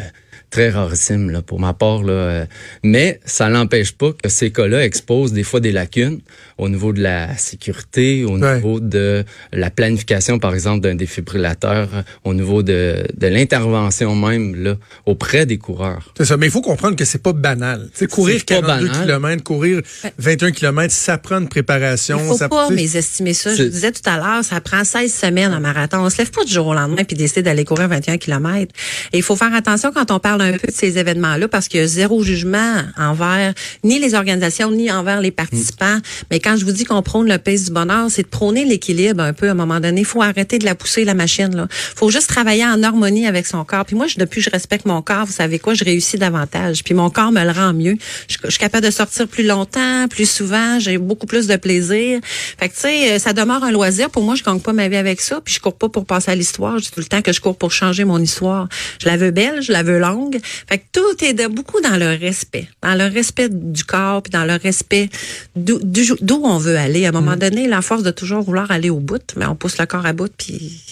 très 0.51 0.71
rarissimes 0.71 1.31
là, 1.31 1.43
pour 1.43 1.61
ma 1.61 1.73
part. 1.75 2.03
Là, 2.03 2.13
euh. 2.13 2.45
mais 2.83 3.21
ça 3.25 3.49
n'empêche 3.49 3.93
pas 3.93 4.13
que 4.13 4.29
ces 4.29 4.51
cas-là 4.51 4.85
exposent 4.85 5.33
des 5.33 5.43
fois 5.45 5.61
des 5.61 5.73
lacunes 5.73 6.21
au 6.59 6.69
niveau 6.69 6.93
de 6.93 7.01
la 7.03 7.37
sécurité, 7.39 8.25
au 8.25 8.39
Ouais. 8.39 8.57
niveau 8.57 8.81
de 8.81 9.25
la 9.53 9.71
planification, 9.71 10.39
par 10.39 10.55
exemple, 10.55 10.81
d'un 10.81 10.95
défibrillateur, 10.95 11.89
au 12.25 12.35
niveau 12.35 12.63
de, 12.63 13.05
de 13.17 13.27
l'intervention 13.27 14.15
même 14.15 14.55
là, 14.63 14.77
auprès 15.07 15.47
des 15.47 15.59
coureurs. 15.59 16.13
C'est 16.17 16.25
ça. 16.25 16.37
Mais 16.37 16.47
il 16.47 16.53
faut 16.53 16.61
comprendre 16.63 16.97
que 16.97 17.05
c'est 17.05 17.23
pas 17.23 17.33
banal. 17.33 17.89
Courir 18.11 18.37
C'est 18.47 18.61
pas 18.61 18.61
42 18.67 18.87
banal. 18.89 19.07
km, 19.07 19.45
courir 19.45 19.83
21 20.19 20.51
km, 20.53 20.93
ça 20.93 21.19
prend 21.19 21.39
une 21.39 21.49
préparation. 21.49 22.19
Il 22.21 22.27
faut 22.29 22.37
ça, 22.37 22.49
pas 22.49 22.71
mésestimer 22.71 23.35
ça. 23.35 23.55
Je 23.55 23.63
vous 23.65 23.69
disais 23.69 23.93
tout 23.93 24.03
à 24.09 24.17
l'heure, 24.17 24.45
ça 24.45 24.61
prend 24.61 24.85
16 24.85 25.13
semaines 25.13 25.53
en 25.55 25.61
marathon. 25.61 25.99
On 25.99 26.11
se 26.11 26.19
lève 26.19 26.31
pas 26.31 26.45
du 26.45 26.53
jour 26.53 26.67
au 26.69 26.75
lendemain 26.75 27.05
puis 27.05 27.17
décide 27.17 27.45
d'aller 27.45 27.65
courir 27.65 27.89
21 27.89 28.19
km. 28.19 28.73
Et 29.13 29.19
il 29.19 29.23
faut 29.23 29.37
faire 29.37 29.55
attention 29.55 29.93
quand 29.93 30.11
on 30.11 30.19
parle 30.19 30.40
un 30.43 30.53
peu 30.53 30.69
de 30.69 30.73
ces 30.73 30.99
événements-là 30.99 31.49
parce 31.49 31.69
qu'il 31.69 31.81
y 31.81 31.83
a 31.83 31.87
zéro 31.87 32.23
jugement 32.23 32.83
envers 32.97 33.55
ni 33.85 33.99
les 33.99 34.15
organisations 34.15 34.71
ni 34.71 34.91
envers 34.91 35.21
les 35.21 35.31
participants. 35.31 35.99
Mais 36.31 36.41
quand 36.41 36.57
je 36.57 36.65
vous 36.65 36.73
dis 36.73 36.85
qu'on 36.85 37.03
prône 37.03 37.29
le 37.29 37.39
pace 37.39 37.65
du 37.65 37.73
bonheur, 37.73 38.07
c'est 38.11 38.23
de 38.23 38.29
prôner 38.29 38.65
l'équilibre 38.65 39.23
un 39.23 39.33
peu 39.33 39.49
à 39.49 39.53
un 39.53 39.55
moment 39.55 39.81
donné. 39.81 40.01
Il 40.01 40.07
faut 40.07 40.23
arrêter 40.23 40.59
de 40.59 40.65
la 40.65 40.75
pousser, 40.75 41.05
la 41.05 41.15
machine. 41.15 41.67
Il 41.71 41.99
faut 41.99 42.11
juste 42.11 42.29
travailler 42.29 42.65
en 42.65 42.83
harmonie 42.83 43.27
avec 43.27 43.47
son 43.47 43.65
corps. 43.65 43.85
Puis 43.85 43.97
moi, 43.97 44.07
je, 44.07 44.19
depuis 44.19 44.41
je 44.41 44.51
respecte 44.51 44.87
mon 44.87 45.03
corps, 45.03 45.27
vous 45.27 45.33
savez 45.33 45.59
quoi, 45.59 45.75
je 45.75 45.85
réussis 45.85 46.19
davantage. 46.19 46.85
Puis 46.85 46.95
mon 46.95 47.11
corps 47.11 47.33
me 47.33 47.43
le 47.43 47.51
rend 47.51 47.73
mieux. 47.73 47.97
Je, 48.29 48.37
je 48.45 48.51
suis 48.51 48.59
capable 48.59 48.85
de 48.85 48.91
sortir 48.91 49.29
plus 49.29 49.45
longtemps, 49.45 50.07
plus 50.09 50.29
souvent. 50.29 50.79
J'ai 50.79 50.99
beaucoup 50.99 51.27
plus 51.27 51.47
de 51.47 51.57
plaisir. 51.57 52.21
Fait 52.59 52.69
que 52.69 52.75
tu 52.75 52.81
sais, 52.81 53.13
euh, 53.13 53.19
ça 53.19 53.33
demeure 53.33 53.65
un 53.65 53.71
loisir. 53.71 54.11
Pour 54.11 54.23
moi, 54.23 54.35
je 54.35 54.43
gagne 54.43 54.61
pas 54.61 54.73
ma 54.73 54.89
vie 54.89 54.97
avec 54.97 55.21
ça. 55.21 55.41
Puis 55.45 55.55
je 55.55 55.61
cours 55.61 55.77
pas 55.77 55.89
pour 55.89 56.05
passer 56.05 56.31
à 56.31 56.35
l'histoire. 56.35 56.79
Je 56.79 56.85
dis 56.85 56.91
tout 56.91 57.01
le 57.01 57.07
temps 57.07 57.23
que 57.23 57.33
je 57.33 57.41
cours 57.41 57.57
pour 57.57 57.73
changer 57.73 58.05
mon 58.05 58.19
histoire. 58.19 58.69
Je 59.01 59.07
la 59.07 59.17
veux 59.17 59.31
belle, 59.31 59.63
je 59.63 59.73
la 59.73 59.83
veux 59.83 59.99
longue. 59.99 60.30
Fait 60.69 60.79
que 60.79 60.85
tout 60.93 61.25
est 61.25 61.33
de 61.33 61.47
beaucoup 61.47 61.81
dans 61.81 61.97
le 61.97 62.17
respect, 62.19 62.69
dans 62.83 62.95
le 62.95 63.05
respect 63.13 63.49
du 63.51 63.85
corps, 63.85 64.23
puis 64.23 64.31
dans 64.31 64.45
le 64.45 64.55
respect 64.55 65.09
d'où 65.57 66.43
on 66.45 66.59
veut 66.59 66.77
aller. 66.77 67.07
À 67.07 67.09
un 67.11 67.13
moment 67.13 67.37
donné, 67.37 67.67
la 67.69 67.83
force 67.83 68.03
de 68.03 68.11
toujours 68.11 68.43
vouloir 68.43 68.71
aller 68.71 68.91
au 68.91 69.01
bout, 69.01 69.23
mais 69.37 69.47
on 69.47 69.57
pousse 69.57 69.79
le 69.79 69.87
corps 69.87 70.07
à 70.07 70.13
bout, 70.13 70.33
puis 70.37 70.83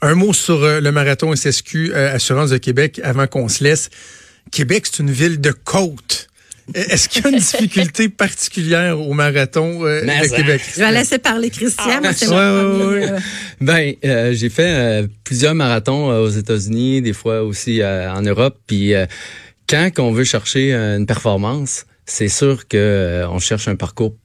Un 0.00 0.14
mot 0.14 0.32
sur 0.32 0.62
euh, 0.62 0.80
le 0.80 0.92
marathon 0.92 1.34
SSQ 1.34 1.92
euh, 1.94 2.14
Assurance 2.14 2.50
de 2.50 2.58
Québec 2.58 3.00
avant 3.04 3.26
qu'on 3.26 3.48
se 3.48 3.62
laisse. 3.64 3.90
Québec, 4.50 4.86
c'est 4.90 5.00
une 5.02 5.10
ville 5.10 5.40
de 5.40 5.52
côte. 5.52 6.28
Euh, 6.76 6.82
Est-ce 6.88 7.08
qu'il 7.08 7.22
y 7.22 7.26
a 7.26 7.30
une 7.30 7.38
difficulté 7.38 8.08
particulière 8.08 9.00
au 9.00 9.12
marathon 9.14 9.84
euh, 9.84 10.02
de 10.02 10.36
Québec? 10.36 10.62
je 10.74 10.80
vais 10.80 10.92
laisser 10.92 11.18
parler 11.18 11.50
Christian. 11.50 12.00
moi, 12.00 12.12
c'est 12.12 12.28
ouais, 12.28 12.34
mon 12.34 12.78
ouais, 12.78 13.00
premier, 13.00 13.12
ouais. 13.12 13.18
Ben, 13.60 13.94
euh, 14.04 14.32
j'ai 14.32 14.48
fait 14.48 15.02
euh, 15.02 15.06
plusieurs 15.24 15.54
marathons 15.54 16.10
euh, 16.10 16.20
aux 16.20 16.28
États-Unis, 16.28 17.02
des 17.02 17.12
fois 17.12 17.42
aussi 17.42 17.82
euh, 17.82 18.10
en 18.12 18.22
Europe. 18.22 18.58
Puis 18.66 18.94
euh, 18.94 19.06
quand 19.68 19.90
on 19.98 20.12
veut 20.12 20.24
chercher 20.24 20.74
une 20.74 21.06
performance, 21.06 21.86
c'est 22.06 22.28
sûr 22.28 22.66
que 22.68 23.24
on 23.30 23.38
cherche 23.38 23.68
un 23.68 23.76
parcours 23.76 24.16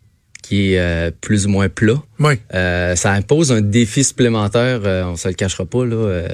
qui 0.47 0.73
est 0.73 0.79
euh, 0.79 1.11
plus 1.21 1.45
ou 1.45 1.49
moins 1.49 1.67
plat. 1.67 2.01
Oui. 2.19 2.35
Euh, 2.53 2.95
ça 2.95 3.11
impose 3.11 3.51
un 3.51 3.61
défi 3.61 4.03
supplémentaire, 4.03 4.81
euh, 4.85 5.03
on 5.03 5.15
se 5.17 5.27
le 5.27 5.33
cachera 5.33 5.65
pas 5.65 5.85
là. 5.85 5.95
euh, 5.95 6.27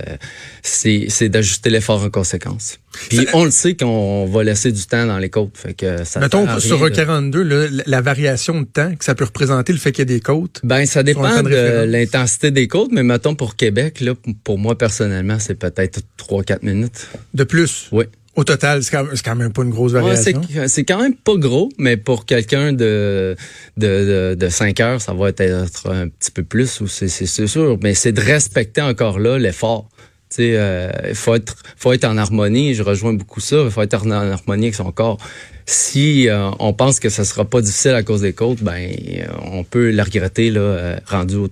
c'est 0.61 1.29
d'ajuster 1.29 1.69
l'effort 1.69 2.03
en 2.03 2.09
conséquence. 2.09 2.79
Puis 3.09 3.27
on 3.33 3.43
le 3.43 3.51
sait 3.51 3.75
qu'on 3.75 4.25
va 4.25 4.43
laisser 4.43 4.71
du 4.71 4.85
temps 4.85 5.05
dans 5.07 5.17
les 5.17 5.29
côtes, 5.29 5.57
fait 5.57 5.73
que 5.73 6.03
ça. 6.03 6.19
Mettons, 6.19 6.59
sur 6.59 6.83
un 6.83 6.89
de- 6.89 6.95
42, 6.95 7.41
là, 7.41 7.67
la- 7.87 8.01
variation 8.01 8.61
de 8.61 8.65
temps 8.67 8.93
que 8.95 9.03
ça 9.03 9.15
peut 9.15 9.23
représenter, 9.25 9.73
le 9.73 9.79
fait 9.79 9.91
qu'il 9.91 10.01
y 10.01 10.03
ait 10.03 10.15
des 10.17 10.21
côtes. 10.21 10.61
Ben, 10.63 10.85
ça 10.85 11.01
dépend 11.03 11.41
de 11.41 11.85
l'intensité 11.85 12.51
des 12.51 12.67
côtes, 12.67 12.91
mais 12.91 13.03
mettons 13.03 13.33
pour 13.35 13.55
Québec, 13.55 13.99
là, 14.01 14.13
pour 14.43 14.59
moi 14.59 14.77
personnellement, 14.77 15.39
c'est 15.39 15.55
peut-être 15.55 16.01
3-4 16.17 16.59
minutes. 16.63 17.07
De 17.33 17.43
plus? 17.43 17.87
Oui. 17.91 18.05
Au 18.35 18.43
total, 18.43 18.81
c'est 18.81 18.91
quand, 18.91 19.05
quand 19.23 19.35
même 19.35 19.53
pas 19.53 19.61
une 19.63 19.69
grosse 19.69 19.93
Ouais, 19.93 20.01
variation. 20.01 20.41
c'est 20.49 20.67
c'est 20.67 20.83
quand 20.85 20.99
même 20.99 21.13
pas 21.13 21.35
gros, 21.35 21.69
mais 21.77 21.97
pour 21.97 22.25
quelqu'un 22.25 22.73
de, 22.73 23.35
de, 23.77 24.31
de, 24.31 24.35
de 24.35 24.49
5 24.49 24.79
heures, 24.79 25.01
ça 25.01 25.13
va 25.13 25.29
être 25.29 25.41
un 25.89 26.07
petit 26.09 26.31
peu 26.31 26.43
plus, 26.43 26.81
ou 26.81 26.87
c'est 26.87 27.07
sûr. 27.47 27.77
Mais 27.83 27.93
c'est 27.93 28.11
de 28.11 28.21
respecter 28.21 28.81
encore 28.81 29.19
là 29.19 29.37
l'effort. 29.37 29.87
Tu 30.29 30.37
sais, 30.37 30.53
euh, 30.55 30.89
il 31.09 31.13
faut 31.15 31.35
être, 31.35 31.57
faut 31.77 31.93
être 31.93 32.05
en 32.05 32.17
harmonie. 32.17 32.73
Je 32.73 32.81
rejoins 32.81 33.13
beaucoup 33.13 33.39
ça. 33.39 33.57
Il 33.65 33.69
faut 33.69 33.83
être 33.83 33.93
en 34.03 34.09
harmonie 34.09 34.63
avec 34.65 34.75
son 34.75 34.91
corps. 34.91 35.19
Si 35.67 36.27
euh, 36.27 36.49
on 36.59 36.73
pense 36.73 36.99
que 36.99 37.09
ça 37.09 37.23
sera 37.25 37.45
pas 37.45 37.61
difficile 37.61 37.91
à 37.91 38.01
cause 38.01 38.21
des 38.21 38.33
côtes, 38.33 38.63
ben 38.63 38.73
euh, 38.73 39.25
on 39.51 39.63
peut 39.63 39.91
le 39.91 40.01
regretter 40.01 40.49
là, 40.49 40.59
euh, 40.59 40.97
rendu 41.05 41.35
au 41.35 41.47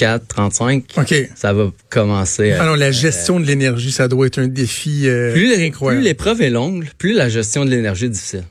34, 0.00 0.26
35. 0.28 0.84
OK. 0.96 1.14
Ça 1.34 1.52
va 1.52 1.70
commencer. 1.90 2.52
à- 2.52 2.64
non, 2.64 2.74
la 2.74 2.90
gestion 2.90 3.38
de 3.40 3.44
l'énergie, 3.46 3.92
ça 3.92 4.08
doit 4.08 4.26
être 4.26 4.38
un 4.38 4.48
défi 4.48 5.02
euh, 5.08 5.32
plus 5.32 5.54
incroyable. 5.54 6.00
plus 6.02 6.08
l'épreuve 6.08 6.42
est 6.42 6.50
longue, 6.50 6.86
plus 6.98 7.12
la 7.12 7.28
gestion 7.28 7.64
de 7.64 7.70
l'énergie 7.70 8.06
est 8.06 8.10
difficile. 8.10 8.44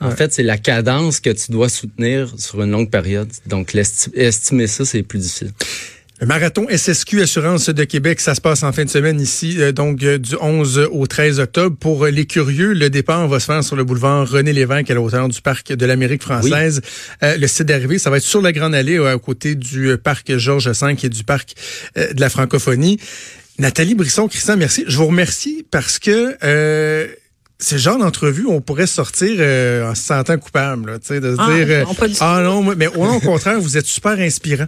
En 0.00 0.08
Ouais. 0.10 0.16
fait, 0.16 0.32
c'est 0.32 0.42
la 0.42 0.58
cadence 0.58 1.20
que 1.20 1.30
tu 1.30 1.50
dois 1.52 1.68
soutenir 1.68 2.34
sur 2.36 2.60
une 2.62 2.70
longue 2.72 2.90
période. 2.90 3.28
Donc, 3.46 3.74
estimer 4.14 4.66
ça, 4.66 4.84
c'est 4.84 5.02
plus 5.02 5.18
difficile. 5.20 5.52
Le 6.20 6.26
marathon 6.26 6.66
SSQ 6.70 7.22
Assurance 7.22 7.68
de 7.70 7.84
Québec, 7.84 8.20
ça 8.20 8.36
se 8.36 8.40
passe 8.40 8.62
en 8.62 8.72
fin 8.72 8.84
de 8.84 8.88
semaine 8.90 9.20
ici, 9.20 9.56
euh, 9.60 9.72
donc 9.72 10.00
euh, 10.04 10.16
du 10.16 10.36
11 10.40 10.88
au 10.92 11.08
13 11.08 11.40
octobre. 11.40 11.76
Pour 11.78 12.04
euh, 12.04 12.10
les 12.10 12.24
curieux, 12.24 12.72
le 12.72 12.88
départ 12.88 13.26
va 13.26 13.40
se 13.40 13.46
faire 13.46 13.64
sur 13.64 13.74
le 13.74 13.82
boulevard 13.82 14.28
René 14.30 14.52
Lévesque 14.52 14.90
à 14.92 14.94
la 14.94 15.00
hauteur 15.00 15.28
du 15.28 15.40
parc 15.42 15.72
de 15.72 15.86
l'Amérique 15.86 16.22
française. 16.22 16.82
Euh, 17.24 17.36
le 17.36 17.46
site 17.48 17.66
d'arrivée, 17.66 17.98
ça 17.98 18.10
va 18.10 18.18
être 18.18 18.22
sur 18.22 18.40
la 18.40 18.52
Grande 18.52 18.76
Allée, 18.76 18.96
euh, 18.96 19.12
à 19.12 19.18
côté 19.18 19.56
du 19.56 19.96
parc 20.02 20.36
Georges 20.38 20.68
V 20.68 20.94
et 21.02 21.08
du 21.08 21.24
parc 21.24 21.54
euh, 21.98 22.12
de 22.12 22.20
la 22.20 22.30
francophonie. 22.30 23.00
Nathalie 23.58 23.96
Brisson, 23.96 24.28
Christian, 24.28 24.56
merci. 24.56 24.84
Je 24.86 24.96
vous 24.96 25.06
remercie 25.06 25.66
parce 25.68 25.98
que 25.98 26.36
euh, 26.44 27.08
c'est 27.58 27.74
le 27.76 27.80
genre 27.80 27.98
d'entrevue 27.98 28.46
on 28.46 28.60
pourrait 28.60 28.86
sortir 28.86 29.34
euh, 29.40 29.90
en 29.90 29.96
se 29.96 30.02
sentant 30.04 30.38
coupable, 30.38 30.92
là, 30.92 30.98
tu 31.00 31.08
sais, 31.08 31.20
de 31.20 31.34
se 31.34 31.40
Ah, 31.40 31.52
dire 31.54 31.66
euh, 31.70 31.84
non, 31.84 31.94
pas 31.94 32.06
du 32.08 32.14
ah 32.20 32.40
non, 32.44 32.62
mais 32.76 32.86
au 32.86 33.04
au 33.04 33.20
contraire, 33.20 33.60
vous 33.60 33.76
êtes 33.76 33.86
super 33.86 34.12
inspirant. 34.20 34.66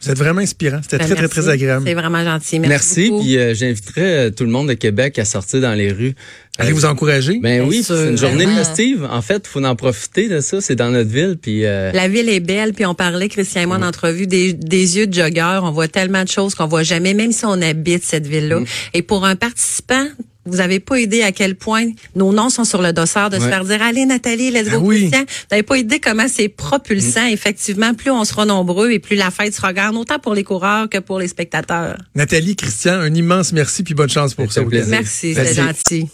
Vous 0.00 0.10
êtes 0.12 0.18
vraiment 0.18 0.40
inspirant. 0.40 0.78
C'était 0.80 0.98
ben, 0.98 1.06
très, 1.06 1.14
très, 1.16 1.22
merci. 1.24 1.40
très 1.40 1.48
agréable. 1.48 1.84
C'est 1.86 1.94
vraiment 1.94 2.22
gentil. 2.22 2.60
Merci. 2.60 2.68
Merci. 2.68 3.10
beaucoup. 3.10 3.22
Puis, 3.24 3.36
euh, 3.38 3.52
j'inviterai 3.54 4.00
euh, 4.18 4.30
tout 4.30 4.44
le 4.44 4.50
monde 4.50 4.68
de 4.68 4.74
Québec 4.74 5.18
à 5.18 5.24
sortir 5.24 5.60
dans 5.60 5.74
les 5.74 5.90
rues. 5.90 6.14
Allez 6.56 6.70
Euh, 6.70 6.74
vous 6.74 6.84
encourager. 6.84 7.40
Ben 7.42 7.62
oui, 7.66 7.82
c'est 7.84 8.10
une 8.10 8.16
journée 8.16 8.44
Vraiment. 8.44 8.64
festive. 8.64 9.08
En 9.10 9.22
fait, 9.22 9.46
faut 9.48 9.62
en 9.64 9.74
profiter 9.74 10.28
de 10.28 10.38
ça. 10.40 10.60
C'est 10.60 10.76
dans 10.76 10.90
notre 10.90 11.10
ville. 11.10 11.36
Puis, 11.40 11.64
euh, 11.64 11.90
La 11.92 12.06
ville 12.06 12.28
est 12.28 12.38
belle, 12.38 12.74
puis 12.74 12.86
on 12.86 12.94
parlait, 12.94 13.28
Christian 13.28 13.62
et 13.62 13.66
moi, 13.66 13.78
d'entrevue, 13.78 14.28
des, 14.28 14.52
des 14.52 14.98
yeux 14.98 15.08
de 15.08 15.14
jogger. 15.14 15.58
On 15.64 15.72
voit 15.72 15.88
tellement 15.88 16.22
de 16.22 16.28
choses 16.28 16.54
qu'on 16.54 16.66
voit 16.68 16.84
jamais, 16.84 17.12
même 17.14 17.32
si 17.32 17.44
on 17.44 17.60
habite 17.60 18.04
cette 18.04 18.26
ville-là. 18.28 18.60
Et 18.94 19.02
pour 19.02 19.24
un 19.24 19.34
participant, 19.34 20.06
vous 20.48 20.60
avez 20.60 20.80
pas 20.80 20.98
idée 20.98 21.22
à 21.22 21.32
quel 21.32 21.54
point 21.54 21.86
nos 22.14 22.32
noms 22.32 22.50
sont 22.50 22.64
sur 22.64 22.82
le 22.82 22.92
dossard 22.92 23.30
de 23.30 23.38
se 23.38 23.44
faire 23.44 23.64
dire 23.64 23.82
allez 23.82 24.06
Nathalie, 24.06 24.50
let's 24.50 24.68
go 24.68 24.76
Ah 24.76 24.78
oui. 24.78 24.98
Christian. 25.08 25.20
Vous 25.20 25.46
n'avez 25.50 25.62
pas 25.62 25.76
idée 25.78 26.00
comment 26.00 26.26
c'est 26.28 26.48
propulsant. 26.48 27.26
Effectivement, 27.26 27.94
plus 27.94 28.10
on 28.10 28.24
sera 28.24 28.44
nombreux 28.44 28.90
et 28.90 28.98
plus 28.98 29.16
la 29.16 29.30
fête 29.30 29.54
sera 29.54 29.72
grande, 29.72 29.96
autant 29.96 30.18
pour 30.18 30.34
les 30.34 30.44
coureurs 30.44 30.88
que 30.88 30.98
pour 30.98 31.18
les 31.18 31.28
spectateurs. 31.28 31.96
Nathalie, 32.14 32.56
Christian, 32.56 32.94
un 32.94 33.14
immense 33.14 33.52
merci 33.52 33.82
puis 33.82 33.94
bonne 33.94 34.08
chance 34.08 34.34
pour 34.34 34.50
Ça. 34.52 34.62
Merci, 34.88 35.34
c'est 35.34 35.54
gentil. 35.54 36.08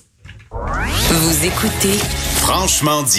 Vous 0.50 1.46
écoutez 1.46 1.98
Franchement 2.36 3.02
dit. 3.02 3.10